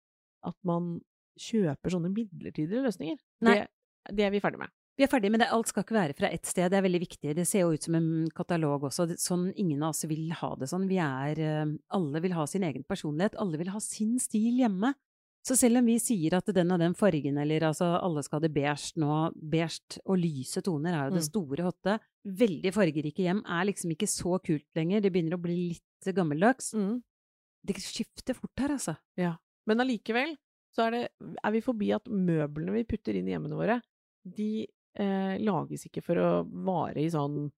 at 0.47 0.57
man 0.67 0.97
kjøper 1.41 1.93
sånne 1.93 2.11
midlertidige 2.15 2.83
løsninger. 2.87 3.21
Nei. 3.45 3.61
Det, 3.61 4.17
det 4.17 4.27
er 4.27 4.35
vi 4.35 4.43
ferdig 4.43 4.63
med. 4.65 4.73
Vi 4.97 5.05
er 5.05 5.11
ferdig, 5.13 5.29
med 5.29 5.43
det, 5.43 5.51
alt 5.53 5.69
skal 5.69 5.85
ikke 5.85 5.95
være 5.99 6.15
fra 6.17 6.29
ett 6.33 6.49
sted. 6.49 6.71
Det 6.73 6.79
er 6.79 6.85
veldig 6.87 7.03
viktig. 7.03 7.35
Det 7.37 7.45
ser 7.45 7.67
jo 7.67 7.75
ut 7.77 7.85
som 7.85 7.99
en 7.99 8.09
katalog 8.33 8.87
også. 8.89 9.11
Sånn, 9.21 9.51
ingen 9.61 9.83
av 9.85 9.93
oss 9.93 10.07
vil 10.09 10.31
ha 10.39 10.55
det 10.57 10.71
sånn. 10.71 10.87
Vi 10.89 10.97
er 11.03 11.41
eh, 11.45 11.75
Alle 11.99 12.23
vil 12.25 12.33
ha 12.33 12.47
sin 12.49 12.65
egen 12.65 12.87
personlighet. 12.89 13.37
Alle 13.43 13.61
vil 13.61 13.75
ha 13.75 13.83
sin 13.85 14.15
stil 14.23 14.63
hjemme. 14.63 14.95
Så 15.47 15.55
selv 15.55 15.79
om 15.79 15.87
vi 15.87 15.95
sier 16.03 16.35
at 16.35 16.49
den 16.51 16.73
og 16.75 16.81
den 16.83 16.95
fargen, 16.99 17.37
eller 17.39 17.69
altså 17.69 17.93
alle 18.03 18.23
skal 18.27 18.41
ha 18.41 18.47
det 18.49 18.55
beige 18.57 18.97
nå 18.99 19.19
Beige 19.39 20.01
og 20.05 20.19
lyse 20.19 20.63
toner 20.67 20.91
er 20.97 21.05
jo 21.07 21.15
det 21.15 21.23
Mm. 21.23 21.29
store 21.31 21.63
hotte. 21.69 21.99
Veldig 22.27 22.73
fargerike 22.75 23.23
hjem 23.23 23.43
er 23.47 23.69
liksom 23.69 23.93
ikke 23.95 24.09
så 24.11 24.41
kult 24.43 24.67
lenger. 24.75 25.01
Det 25.05 25.13
begynner 25.15 25.37
å 25.39 25.43
bli 25.43 25.57
litt 25.71 26.15
gammeldags. 26.17 26.73
Mm. 26.75 26.97
Det 27.65 27.77
skifter 27.79 28.35
fort 28.35 28.59
her, 28.59 28.75
altså. 28.75 28.97
Ja. 29.17 29.37
Men 29.67 29.79
allikevel 29.81 30.37
så 30.75 30.89
er, 30.89 30.91
det, 30.91 31.37
er 31.45 31.53
vi 31.55 31.61
forbi 31.63 31.93
at 31.95 32.05
møblene 32.11 32.75
vi 32.75 32.85
putter 32.85 33.15
inn 33.15 33.29
i 33.29 33.33
hjemmene 33.37 33.57
våre, 33.57 33.81
de 34.25 34.67
eh, 34.99 35.39
lages 35.39 35.87
ikke 35.87 36.03
for 36.03 36.17
å 36.21 36.29
vare 36.67 37.01
i 37.01 37.09
sånn 37.09 37.51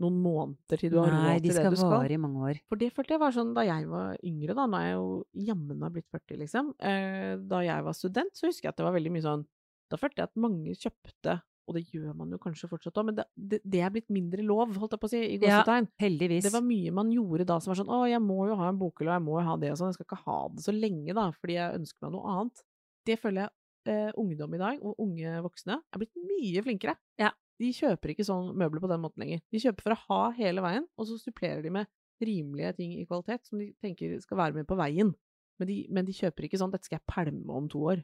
noen 0.00 0.16
måneder 0.24 0.80
til 0.80 0.90
du 0.90 0.98
har 0.98 1.12
Nei, 1.12 1.36
råd 1.36 1.42
de 1.44 1.48
til 1.48 1.54
det 1.54 1.62
skal 1.62 1.74
du 1.74 1.78
skal. 1.78 1.94
vare 1.94 2.16
i 2.16 2.20
mange 2.20 2.44
år. 2.50 2.60
For 2.68 2.80
det 2.80 2.90
følte 2.96 3.14
jeg 3.14 3.22
var 3.22 3.34
sånn 3.36 3.54
da 3.54 3.64
jeg 3.68 3.88
var 3.90 4.16
yngre, 4.26 4.56
da. 4.58 4.66
Nå 4.66 4.80
er 4.80 4.86
jeg 4.88 4.98
jo 4.98 5.08
jammen 5.52 5.80
meg 5.80 5.94
blitt 5.96 6.08
40, 6.10 6.38
liksom. 6.42 6.70
Eh, 6.82 7.32
da 7.54 7.62
jeg 7.66 7.86
var 7.86 7.98
student, 7.98 8.34
så 8.34 8.50
husker 8.50 8.68
jeg 8.68 8.74
at 8.74 8.80
det 8.82 8.88
var 8.88 8.96
veldig 8.98 9.12
mye 9.14 9.26
sånn 9.26 9.44
Da 9.92 9.98
følte 10.00 10.22
jeg 10.24 10.30
at 10.32 10.40
mange 10.40 10.74
kjøpte 10.74 11.40
og 11.64 11.76
det 11.78 11.84
gjør 11.94 12.12
man 12.16 12.32
jo 12.34 12.38
kanskje 12.40 12.68
fortsatt 12.68 12.98
òg, 13.00 13.06
men 13.08 13.16
det, 13.16 13.24
det, 13.34 13.58
det 13.64 13.80
er 13.80 13.92
blitt 13.94 14.10
mindre 14.12 14.44
lov, 14.44 14.74
holdt 14.76 14.96
jeg 14.96 15.00
på 15.00 15.08
å 15.08 15.12
si, 15.14 15.20
i 15.32 15.38
Ja. 15.40 15.62
Heldigvis. 16.02 16.44
Det 16.44 16.52
var 16.52 16.64
mye 16.64 16.92
man 16.92 17.12
gjorde 17.12 17.46
da 17.48 17.56
som 17.62 17.72
var 17.72 17.78
sånn 17.80 17.92
å, 17.92 18.02
jeg 18.10 18.20
må 18.20 18.44
jo 18.50 18.58
ha 18.60 18.68
en 18.68 18.80
bokhylle, 18.80 19.08
og 19.08 19.16
jeg 19.16 19.24
må 19.24 19.38
jo 19.38 19.44
ha 19.48 19.54
det 19.62 19.70
og 19.72 19.78
sånn, 19.80 19.92
jeg 19.92 19.96
skal 19.96 20.08
ikke 20.10 20.22
ha 20.26 20.38
det 20.52 20.64
så 20.66 20.74
lenge 20.76 21.16
da, 21.16 21.30
fordi 21.38 21.56
jeg 21.56 21.78
ønsker 21.80 22.04
meg 22.04 22.12
noe 22.18 22.34
annet. 22.34 22.64
Det 23.08 23.16
føler 23.22 23.46
jeg 23.46 23.94
eh, 23.94 24.10
ungdom 24.20 24.58
i 24.58 24.60
dag, 24.60 24.84
og 24.84 25.00
unge 25.06 25.40
voksne, 25.46 25.78
er 25.80 26.02
blitt 26.02 26.20
mye 26.28 26.64
flinkere. 26.68 26.96
Ja. 27.20 27.32
De 27.60 27.70
kjøper 27.72 28.10
ikke 28.14 28.24
sånn 28.26 28.54
møbler 28.58 28.80
på 28.82 28.88
den 28.90 29.00
måten 29.04 29.22
lenger. 29.22 29.40
De 29.52 29.60
kjøper 29.62 29.82
for 29.86 29.94
å 29.94 30.00
ha 30.08 30.22
hele 30.38 30.60
veien, 30.64 30.86
og 30.98 31.06
så 31.06 31.18
supplerer 31.22 31.62
de 31.62 31.70
med 31.70 31.86
rimelige 32.24 32.72
ting 32.76 32.92
i 32.98 33.04
kvalitet 33.06 33.44
som 33.46 33.58
de 33.58 33.72
tenker 33.82 34.18
skal 34.22 34.38
være 34.38 34.54
med 34.54 34.66
på 34.66 34.76
veien. 34.78 35.12
Men 35.60 35.68
de, 35.68 35.86
men 35.90 36.04
de 36.08 36.12
kjøper 36.12 36.44
ikke 36.48 36.58
sånn 36.58 36.72
'dette 36.72 36.84
skal 36.88 36.98
jeg 36.98 37.06
pælme 37.14 37.50
om 37.54 37.68
to 37.68 37.78
år'. 37.78 38.02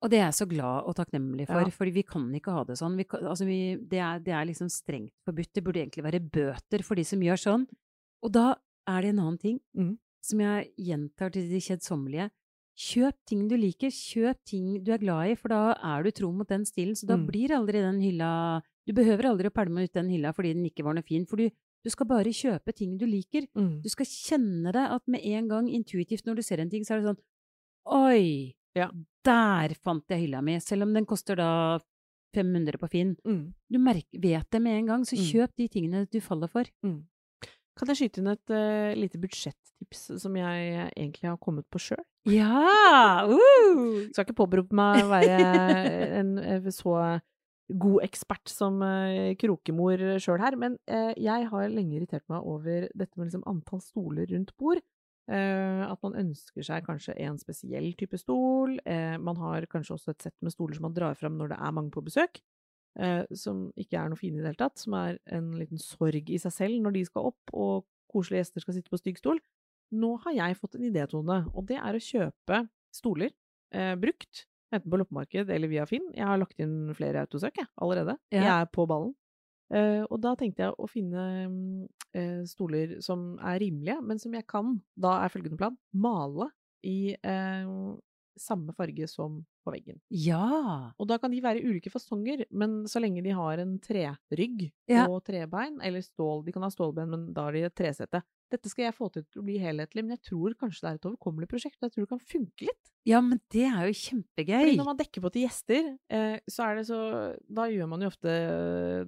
Og 0.00 0.10
det 0.10 0.20
er 0.20 0.26
jeg 0.30 0.34
så 0.38 0.46
glad 0.48 0.84
og 0.86 0.94
takknemlig 0.96 1.46
for, 1.48 1.60
Ja. 1.60 1.68
for 1.74 1.84
vi 1.90 2.02
kan 2.02 2.32
ikke 2.32 2.52
ha 2.54 2.62
det 2.64 2.78
sånn. 2.78 2.96
Vi 2.96 3.04
kan, 3.04 3.20
altså 3.26 3.44
vi, 3.44 3.76
det, 3.76 3.98
er, 3.98 4.18
det 4.20 4.32
er 4.32 4.44
liksom 4.46 4.68
strengt 4.70 5.12
forbudt. 5.26 5.52
Det 5.52 5.64
burde 5.64 5.80
egentlig 5.82 6.04
være 6.04 6.20
bøter 6.22 6.84
for 6.84 6.94
de 6.94 7.02
som 7.04 7.18
gjør 7.20 7.36
sånn. 7.36 7.66
Og 8.22 8.32
da 8.32 8.54
er 8.86 9.02
det 9.02 9.10
en 9.10 9.18
annen 9.18 9.38
ting 9.38 9.60
mm. 9.76 9.98
som 10.22 10.38
jeg 10.40 10.70
gjentar 10.78 11.32
til 11.34 11.48
de 11.50 11.58
kjedsommelige. 11.60 12.30
Kjøp 12.78 13.16
ting 13.26 13.48
du 13.50 13.56
liker, 13.58 13.90
kjøp 13.90 14.38
ting 14.46 14.84
du 14.84 14.92
er 14.94 14.98
glad 15.02 15.32
i, 15.32 15.34
for 15.34 15.48
da 15.48 15.74
er 15.82 16.04
du 16.04 16.10
tro 16.12 16.30
mot 16.30 16.46
den 16.46 16.64
stilen, 16.64 16.94
så 16.94 17.08
da 17.08 17.16
Mm. 17.16 17.26
blir 17.26 17.50
aldri 17.50 17.82
den 17.82 17.98
hylla 18.00 18.62
Du 18.88 18.94
behøver 18.96 19.28
aldri 19.28 19.50
å 19.50 19.54
pælme 19.54 19.84
ut 19.84 19.92
den 19.92 20.08
hylla 20.08 20.30
fordi 20.32 20.54
den 20.56 20.64
ikke 20.70 20.84
var 20.86 20.96
noe 20.96 21.04
fin, 21.04 21.26
for 21.28 21.36
du, 21.36 21.50
du 21.84 21.90
skal 21.92 22.08
bare 22.08 22.32
kjøpe 22.32 22.72
ting 22.72 22.96
du 23.00 23.04
liker. 23.06 23.44
Du 23.84 23.88
skal 23.92 24.08
kjenne 24.08 24.72
det 24.72 24.86
at 24.96 25.04
med 25.12 25.20
en 25.28 25.50
gang 25.50 25.68
intuitivt 25.68 26.24
når 26.26 26.40
du 26.40 26.42
ser 26.46 26.62
en 26.64 26.70
ting, 26.72 26.86
så 26.88 26.96
er 26.96 27.02
det 27.04 27.10
sånn 27.12 27.20
Oi! 27.88 28.54
Ja. 28.76 28.88
Der 29.24 29.72
fant 29.82 30.04
jeg 30.12 30.24
hylla 30.26 30.40
mi, 30.44 30.56
selv 30.64 30.84
om 30.86 30.92
den 30.96 31.06
koster 31.08 31.36
da 31.40 31.50
500 32.36 32.76
på 32.80 32.88
Finn. 32.92 33.14
Mm. 33.26 33.54
Du 33.72 33.78
merker, 33.80 34.20
vet 34.20 34.48
det 34.52 34.60
med 34.62 34.76
en 34.82 34.90
gang, 34.92 35.04
så 35.08 35.16
Mm. 35.16 35.24
kjøp 35.32 35.54
de 35.56 35.68
tingene 35.72 36.02
du 36.12 36.18
faller 36.20 36.48
for. 36.52 36.64
Mm. 36.84 36.98
Kan 37.78 37.88
jeg 37.92 37.96
skyte 38.00 38.20
inn 38.20 38.28
et 38.32 38.50
uh, 38.52 38.92
lite 38.98 39.18
budsjettips 39.22 40.18
som 40.20 40.34
jeg 40.36 40.90
egentlig 40.96 41.28
har 41.30 41.36
kommet 41.40 41.64
på 41.70 41.78
sjøl? 41.80 42.04
Ja! 42.28 43.24
Uh! 43.32 44.08
Skal 44.12 44.24
ikke 44.26 44.36
påberope 44.44 44.74
meg 44.76 45.04
å 45.04 45.10
være 45.12 45.38
en 46.20 46.38
eh, 46.38 46.68
så 46.74 46.94
god 47.68 48.04
ekspert 48.06 48.48
som 48.50 48.80
uh, 48.80 49.34
krokemor 49.40 50.00
sjøl 50.22 50.40
her, 50.40 50.56
men 50.60 50.78
uh, 50.90 51.12
jeg 51.20 51.48
har 51.50 51.72
lenge 51.72 51.98
irritert 51.98 52.24
meg 52.32 52.46
over 52.48 52.86
dette 52.94 53.18
med 53.18 53.28
liksom 53.28 53.44
antall 53.50 53.82
stoler 53.84 54.28
rundt 54.32 54.54
bord. 54.60 54.80
Uh, 55.28 55.84
at 55.84 56.00
man 56.06 56.16
ønsker 56.16 56.64
seg 56.64 56.86
kanskje 56.86 57.16
en 57.20 57.36
spesiell 57.40 57.90
type 58.00 58.16
stol. 58.20 58.78
Man 59.20 59.40
har 59.42 59.68
kanskje 59.68 59.98
også 59.98 60.14
et 60.14 60.24
sett 60.24 60.36
med 60.40 60.54
stoler 60.54 60.78
som 60.78 60.88
man 60.88 60.96
drar 60.96 61.18
fram 61.20 61.36
når 61.36 61.52
det 61.52 61.58
er 61.60 61.74
mange 61.76 61.92
på 61.92 62.04
besøk. 62.06 62.40
Som 63.36 63.68
ikke 63.78 64.00
er 64.00 64.08
noe 64.10 64.18
fine 64.18 64.40
i 64.40 64.40
det 64.40 64.48
hele 64.48 64.58
tatt. 64.58 64.80
Som 64.80 64.96
er 64.96 65.20
en 65.36 65.52
liten 65.58 65.78
sorg 65.78 66.32
i 66.32 66.40
seg 66.40 66.54
selv 66.54 66.80
når 66.80 66.96
de 66.96 67.04
skal 67.10 67.28
opp 67.28 67.52
og 67.52 67.84
koselige 68.08 68.40
gjester 68.40 68.64
skal 68.64 68.78
sitte 68.78 68.90
på 68.94 69.02
stygg 69.02 69.20
stol. 69.20 69.42
Nå 70.00 70.14
har 70.24 70.38
jeg 70.38 70.56
fått 70.62 70.78
en 70.80 70.88
idé, 70.88 71.04
Tone, 71.12 71.42
og 71.52 71.68
det 71.68 71.76
er 71.76 71.96
å 71.96 72.02
kjøpe 72.02 72.64
stoler 72.96 73.36
brukt. 74.00 74.47
Enten 74.74 74.92
på 74.92 74.98
loppemarked 75.00 75.50
eller 75.54 75.70
via 75.70 75.86
Finn. 75.88 76.10
Jeg 76.16 76.26
har 76.28 76.40
lagt 76.40 76.58
inn 76.60 76.92
flere 76.96 77.24
autosøk 77.24 77.56
jeg, 77.62 77.68
allerede. 77.80 78.18
Ja. 78.34 78.42
Jeg 78.42 78.52
er 78.56 78.70
på 78.74 78.84
ballen. 78.90 79.14
Uh, 79.68 80.04
og 80.08 80.20
da 80.24 80.32
tenkte 80.40 80.64
jeg 80.64 80.76
å 80.80 80.86
finne 80.88 81.22
eh, 82.16 82.40
stoler 82.48 82.94
som 83.04 83.34
er 83.44 83.58
rimelige, 83.60 83.98
men 84.00 84.20
som 84.20 84.32
jeg 84.32 84.46
kan, 84.48 84.78
da 84.96 85.18
er 85.20 85.32
følgende 85.32 85.58
plan, 85.60 85.76
male 85.92 86.48
i 86.88 87.12
uh, 87.20 87.92
samme 88.40 88.72
farge 88.76 89.08
som 89.10 89.42
på 89.66 89.74
veggen. 89.74 89.98
Ja! 90.14 90.94
Og 90.96 91.08
da 91.10 91.18
kan 91.20 91.32
de 91.34 91.42
være 91.44 91.64
ulike 91.66 91.92
fasonger, 91.92 92.46
men 92.48 92.80
så 92.88 93.02
lenge 93.02 93.20
de 93.26 93.34
har 93.36 93.60
en 93.60 93.76
trerygg 93.84 94.70
Ja. 94.88 95.04
og 95.04 95.20
trebein, 95.26 95.80
eller 95.84 96.00
stål 96.06 96.46
De 96.46 96.54
kan 96.54 96.64
ha 96.64 96.70
stålben, 96.72 97.10
men 97.12 97.28
da 97.36 97.48
har 97.48 97.56
de 97.56 97.66
et 97.68 97.76
tresete. 97.76 98.22
Dette 98.48 98.70
skal 98.70 98.86
jeg 98.86 98.96
få 98.96 99.10
til 99.12 99.24
å 99.36 99.44
bli 99.44 99.58
helhetlig, 99.60 100.04
men 100.04 100.16
jeg 100.16 100.30
tror 100.30 100.54
kanskje 100.56 100.84
det 100.84 100.90
er 100.90 101.00
et 101.00 101.08
overkommelig 101.10 101.48
prosjekt. 101.50 101.76
og 101.80 101.88
Jeg 101.88 101.94
tror 101.94 102.06
det 102.06 102.12
kan 102.14 102.22
funke 102.32 102.68
litt. 102.68 102.92
Ja, 103.08 103.20
men 103.24 103.40
det 103.52 103.64
er 103.68 103.88
jo 103.88 103.96
kjempegøy! 103.96 104.54
Fordi 104.56 104.78
når 104.78 104.88
man 104.88 104.98
dekker 104.98 105.22
på 105.24 105.30
til 105.32 105.44
gjester, 105.46 105.90
eh, 106.12 106.36
så 106.50 106.64
er 106.66 106.78
det 106.78 106.84
så 106.88 106.98
Da 107.60 107.64
gjør 107.70 107.88
man 107.88 108.02
jo 108.04 108.10
ofte 108.10 108.32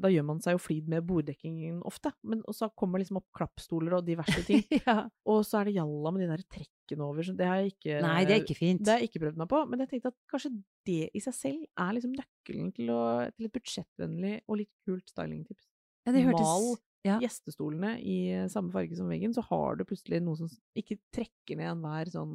Da 0.00 0.10
gjør 0.12 0.26
man 0.28 0.40
seg 0.44 0.56
jo 0.56 0.62
flid 0.62 0.88
med 0.92 1.04
borddekkingen 1.08 1.82
ofte. 1.88 2.12
Men 2.24 2.42
så 2.56 2.70
kommer 2.72 3.02
liksom 3.02 3.20
opp 3.20 3.28
klappstoler 3.36 3.98
og 3.98 4.06
diverse 4.06 4.44
ting. 4.48 4.62
ja. 4.86 5.02
og 5.28 5.40
så 5.48 5.60
er 5.60 5.70
det 5.70 5.78
jalla 5.78 6.14
med 6.14 6.24
de 6.24 6.30
der 6.32 6.44
trekkene 6.56 7.08
over. 7.08 7.26
Så 7.26 7.36
det 7.36 7.48
har 7.48 7.60
jeg 7.60 7.74
ikke 7.74 8.02
Nei, 8.04 8.20
det 8.28 8.36
er 8.36 8.44
ikke 8.44 8.60
fint. 8.60 8.84
det 8.84 8.94
har 8.94 9.02
jeg 9.02 9.10
ikke 9.10 9.24
prøvd 9.26 9.40
meg 9.42 9.50
på, 9.52 9.64
men 9.70 9.84
jeg 9.84 9.92
tenkte 9.94 10.14
at 10.14 10.20
kanskje 10.32 10.54
det 10.88 11.02
i 11.16 11.24
seg 11.24 11.36
selv 11.36 11.66
er 11.84 11.96
liksom 11.96 12.14
nøkkelen 12.16 12.70
til, 12.76 12.92
å, 12.94 13.02
til 13.36 13.48
et 13.48 13.56
budsjettvennlig 13.56 14.36
og 14.46 14.62
litt 14.62 14.72
kult 14.86 15.12
stylingtips. 15.12 15.68
Ja, 16.08 16.14
det 16.16 16.24
hørtes 16.24 16.48
Mal 16.48 16.70
ja. 17.06 17.18
gjestestolene 17.22 17.94
i 18.02 18.16
samme 18.52 18.72
farge 18.74 18.96
som 18.98 19.08
veggen, 19.10 19.32
så 19.36 19.44
har 19.48 19.78
du 19.78 19.84
plutselig 19.88 20.20
noe 20.24 20.36
som 20.36 20.50
ikke 20.76 20.98
trekker 21.14 21.56
ned 21.60 21.70
enhver 21.74 22.10
sånn 22.12 22.34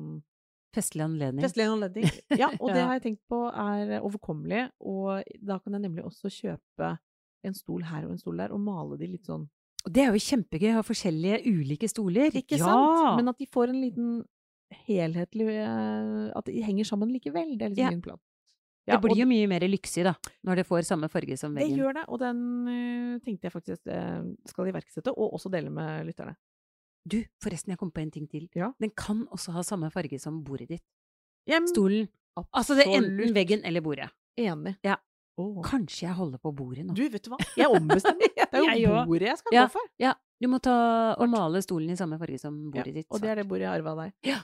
festlig 0.76 1.06
anledning. 1.06 1.44
festlig 1.46 1.68
anledning. 1.72 2.08
Ja, 2.42 2.50
og 2.60 2.74
det 2.74 2.82
har 2.84 2.98
jeg 2.98 3.04
tenkt 3.06 3.22
på 3.32 3.46
er 3.52 4.00
overkommelig, 4.02 4.66
og 4.84 5.24
da 5.40 5.60
kan 5.64 5.78
jeg 5.78 5.86
nemlig 5.86 6.04
også 6.04 6.32
kjøpe 6.34 6.96
en 7.46 7.56
stol 7.56 7.86
her 7.88 8.08
og 8.08 8.16
en 8.16 8.20
stol 8.20 8.42
der, 8.42 8.52
og 8.52 8.60
male 8.60 8.98
de 9.00 9.08
litt 9.14 9.30
sånn 9.30 9.46
Og 9.86 9.92
det 9.94 10.02
er 10.02 10.16
jo 10.16 10.22
kjempegøy 10.26 10.72
å 10.74 10.80
ha 10.80 10.84
forskjellige 10.84 11.44
ulike 11.46 11.88
stoler. 11.88 12.34
Ikke 12.34 12.58
ja! 12.58 12.66
sant? 12.66 13.20
Men 13.20 13.30
at 13.30 13.38
de 13.38 13.46
får 13.46 13.70
en 13.70 13.82
liten 13.84 14.08
helhetlig 14.88 15.46
eh, 15.62 16.32
At 16.36 16.48
de 16.50 16.64
henger 16.66 16.88
sammen 16.90 17.12
likevel. 17.14 17.54
Det 17.60 17.68
er 17.68 17.70
liksom 17.76 17.84
Ja. 17.86 17.92
min 17.94 18.02
plan. 18.02 18.18
Det 18.94 19.02
blir 19.02 19.16
og 19.16 19.22
jo 19.24 19.26
mye 19.30 19.48
mer 19.50 19.66
lyksig, 19.68 20.04
da, 20.06 20.14
når 20.46 20.62
det 20.62 20.66
får 20.70 20.86
samme 20.86 21.10
farge 21.10 21.38
som 21.42 21.56
veggen. 21.58 21.74
det 21.74 21.82
gjør 21.82 21.94
det, 21.98 22.04
og 22.08 22.20
den 22.22 22.42
uh, 22.70 23.16
tenkte 23.26 23.48
jeg 23.48 23.54
faktisk 23.56 23.88
uh, 23.90 24.22
skal 24.46 24.70
iverksette, 24.70 25.14
og 25.14 25.34
også 25.40 25.50
dele 25.54 25.72
med 25.74 26.06
lytterne. 26.06 26.36
Du, 27.06 27.20
forresten, 27.42 27.74
jeg 27.74 27.78
kom 27.82 27.92
på 27.94 28.02
en 28.02 28.12
ting 28.12 28.28
til. 28.30 28.48
Ja. 28.58 28.72
Den 28.82 28.92
kan 28.98 29.28
også 29.34 29.52
ha 29.54 29.62
samme 29.66 29.90
farge 29.94 30.18
som 30.22 30.44
bordet 30.46 30.70
ditt. 30.70 30.84
Jamen, 31.50 31.68
Stolen. 31.70 32.08
Altså 32.52 32.76
det 32.76 32.88
er 32.88 32.98
enten 32.98 33.36
veggen 33.36 33.62
eller 33.66 33.82
bordet. 33.86 34.10
Enig. 34.42 34.76
Ja. 34.84 34.96
Oh. 35.38 35.60
Kanskje 35.64 36.08
jeg 36.08 36.16
holder 36.16 36.40
på 36.40 36.52
bordet 36.56 36.86
nå. 36.88 36.94
Du, 36.96 37.04
vet 37.12 37.24
du 37.26 37.30
hva? 37.34 37.38
Jeg 37.60 37.68
ombestemmer. 37.68 38.30
Det 38.36 38.48
er 38.56 38.78
jo 38.80 38.94
jeg 38.96 39.08
bordet 39.10 39.28
jeg 39.28 39.38
skal 39.42 39.56
Ja. 39.56 39.64
gå 39.68 39.74
for. 39.74 39.90
Ja, 40.00 40.14
du 40.42 40.48
må 40.48 40.60
ta 40.64 40.76
og 41.20 41.28
male 41.30 41.60
stolen 41.64 41.92
i 41.92 41.98
samme 42.00 42.18
farge 42.22 42.40
som 42.40 42.56
Ja, 42.70 42.78
bordet 42.78 42.94
ditt. 42.96 43.08
og 43.12 43.20
det 43.22 43.30
er 43.34 43.42
det 43.42 43.46
bordet 43.50 43.66
jeg 43.68 43.74
arva 43.82 43.92
av 43.92 44.00
deg. 44.06 44.14
Ja. 44.32 44.38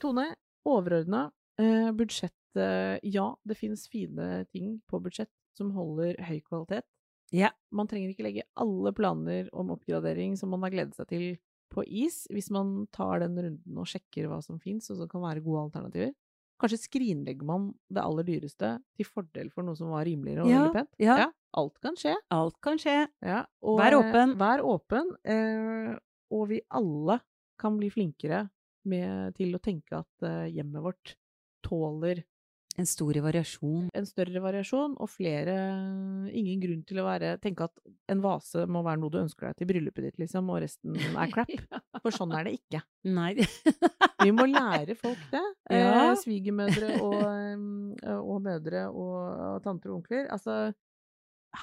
Tone, 0.00 0.26
overordna 0.68 1.26
eh, 1.60 1.90
budsjett 1.96 2.56
eh, 2.56 2.96
Ja, 3.06 3.28
det 3.46 3.58
finnes 3.60 3.86
fine 3.90 4.44
ting 4.50 4.78
på 4.90 5.00
budsjett 5.02 5.30
som 5.56 5.72
holder 5.76 6.16
høy 6.28 6.40
kvalitet. 6.46 6.86
Ja. 7.34 7.52
Man 7.74 7.86
trenger 7.90 8.10
ikke 8.10 8.24
legge 8.26 8.46
alle 8.58 8.92
planer 8.96 9.48
om 9.54 9.70
oppgradering 9.74 10.36
som 10.38 10.50
man 10.54 10.64
har 10.66 10.72
gledet 10.74 10.96
seg 10.98 11.10
til, 11.12 11.26
på 11.70 11.84
is, 11.86 12.24
hvis 12.34 12.48
man 12.50 12.88
tar 12.90 13.20
den 13.22 13.36
runden 13.38 13.76
og 13.78 13.86
sjekker 13.86 14.26
hva 14.26 14.40
som 14.42 14.56
fins, 14.58 14.88
og 14.90 14.98
som 14.98 15.10
kan 15.10 15.22
være 15.22 15.42
gode 15.44 15.68
alternativer. 15.68 16.10
Kanskje 16.60 16.80
skrinlegger 16.82 17.46
man 17.46 17.68
det 17.88 18.02
aller 18.02 18.26
dyreste 18.26 18.72
til 18.98 19.06
fordel 19.08 19.52
for 19.54 19.64
noe 19.64 19.78
som 19.78 19.92
var 19.94 20.02
rimeligere 20.08 20.42
og 20.44 20.50
Ja, 20.50 20.64
veldig 20.64 20.74
pent. 20.74 20.90
ja. 21.00 21.28
alt 21.56 21.78
kan 21.80 21.96
skje. 21.96 22.16
Alt 22.34 22.58
kan 22.60 22.80
skje. 22.82 22.96
Ja, 23.24 23.44
og, 23.62 23.78
Vær 23.80 23.94
eh, 23.94 24.00
åpen. 24.02 24.34
Vær 24.42 24.64
åpen, 24.66 25.12
eh, 25.24 25.94
og 26.34 26.48
vi 26.50 26.60
alle 26.68 27.20
kan 27.60 27.78
bli 27.78 27.88
flinkere 27.94 28.48
med, 28.88 29.34
til 29.36 29.54
å 29.56 29.60
tenke 29.62 29.98
at 30.00 30.26
eh, 30.26 30.46
hjemmet 30.56 30.82
vårt 30.84 31.16
tåler 31.66 32.22
En 32.78 32.86
stor 32.86 33.12
variasjon. 33.20 33.88
en 33.92 34.06
større 34.06 34.40
variasjon, 34.40 34.94
og 35.02 35.08
flere 35.10 35.54
Ingen 36.32 36.60
grunn 36.62 36.84
til 36.86 37.00
å 37.02 37.04
være, 37.04 37.32
tenke 37.42 37.66
at 37.66 37.80
en 38.08 38.20
vase 38.22 38.62
må 38.70 38.80
være 38.86 39.00
noe 39.02 39.10
du 39.10 39.18
ønsker 39.20 39.48
deg 39.50 39.56
til 39.58 39.68
bryllupet 39.72 40.06
ditt, 40.06 40.18
liksom, 40.22 40.48
og 40.54 40.60
resten 40.62 40.94
er 40.96 41.30
crap. 41.34 41.50
For 42.00 42.14
sånn 42.14 42.32
er 42.38 42.46
det 42.46 42.54
ikke. 42.60 42.80
Nei. 43.10 43.34
Vi 44.22 44.30
må 44.32 44.46
lære 44.54 44.94
folk 44.96 45.20
det. 45.34 45.42
Ja. 45.68 46.12
Eh, 46.12 46.14
svigermødre 46.22 46.92
og, 47.02 47.18
eh, 47.26 48.16
og 48.22 48.38
mødre 48.46 48.86
og, 48.88 49.18
og 49.56 49.62
tanter 49.66 49.90
og 49.90 49.98
onkler. 50.00 50.30
Altså, 50.32 50.70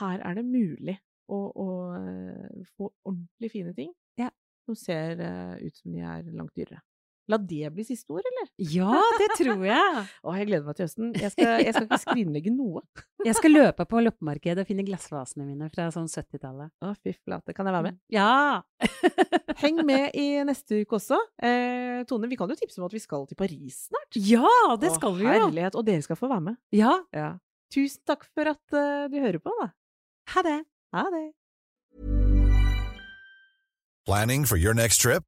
her 0.02 0.20
er 0.28 0.38
det 0.38 0.46
mulig 0.46 0.98
å, 1.32 1.40
å 1.56 1.70
eh, 1.98 2.68
få 2.76 2.92
ordentlig 3.08 3.54
fine 3.56 3.74
ting 3.80 3.96
Ja. 4.20 4.30
som 4.68 4.76
ser 4.76 5.24
ut 5.64 5.76
som 5.80 5.96
de 5.96 6.04
er 6.04 6.28
langt 6.36 6.54
dyrere. 6.60 6.84
La 7.28 7.36
det 7.38 7.68
bli 7.76 7.84
siste 7.84 8.14
ord, 8.16 8.24
eller? 8.24 8.48
Ja, 8.72 9.02
det 9.20 9.28
tror 9.36 9.64
jeg. 9.68 10.04
Å, 10.26 10.34
jeg 10.40 10.48
gleder 10.48 10.64
meg 10.64 10.78
til 10.78 10.88
høsten. 10.88 11.10
Jeg 11.20 11.34
skal, 11.34 11.60
jeg 11.60 11.74
skal 11.76 11.88
ikke 11.90 12.00
skrinlegge 12.00 12.54
noe. 12.56 12.84
Jeg 13.28 13.36
skal 13.36 13.52
løpe 13.52 13.84
på 13.90 14.04
loppemarkedet 14.06 14.64
og 14.64 14.70
finne 14.70 14.86
glassvasene 14.88 15.44
mine 15.44 15.68
fra 15.74 15.90
sånn 15.92 16.08
70-tallet. 16.08 16.72
Å, 16.80 16.94
fy 17.04 17.12
flate. 17.18 17.56
Kan 17.58 17.68
jeg 17.68 17.76
være 17.76 17.90
med? 17.90 18.00
Ja! 18.14 18.64
Heng 19.64 19.84
med 19.88 20.16
i 20.16 20.40
neste 20.48 20.84
uke 20.86 21.02
også. 21.02 21.20
Eh, 21.44 22.06
Tone, 22.08 22.32
vi 22.32 22.40
kan 22.40 22.48
jo 22.54 22.56
tipse 22.60 22.80
om 22.80 22.88
at 22.88 22.96
vi 22.96 23.04
skal 23.04 23.28
til 23.28 23.40
Paris 23.40 23.88
snart. 23.90 24.22
Ja, 24.22 24.48
det 24.80 24.94
Å, 24.94 24.96
skal 24.96 25.20
vi 25.20 25.28
jo! 25.28 25.34
Herlighet. 25.36 25.76
Og 25.76 25.84
dere 25.90 26.06
skal 26.08 26.20
få 26.20 26.32
være 26.32 26.46
med. 26.52 26.62
Ja. 26.76 26.96
Ja. 27.12 27.34
Tusen 27.76 28.08
takk 28.08 28.24
for 28.32 28.48
at 28.54 28.64
uh, 28.72 29.12
du 29.12 29.20
hører 29.20 29.44
på, 29.44 29.52
da. 29.60 29.74
Ha 30.32 30.48
det! 30.48 30.62
Ha 30.96 31.04
det. 31.12 31.26
Planning 34.08 34.46
for 34.48 34.56
your 34.56 34.72
next 34.74 35.04
trip? 35.04 35.28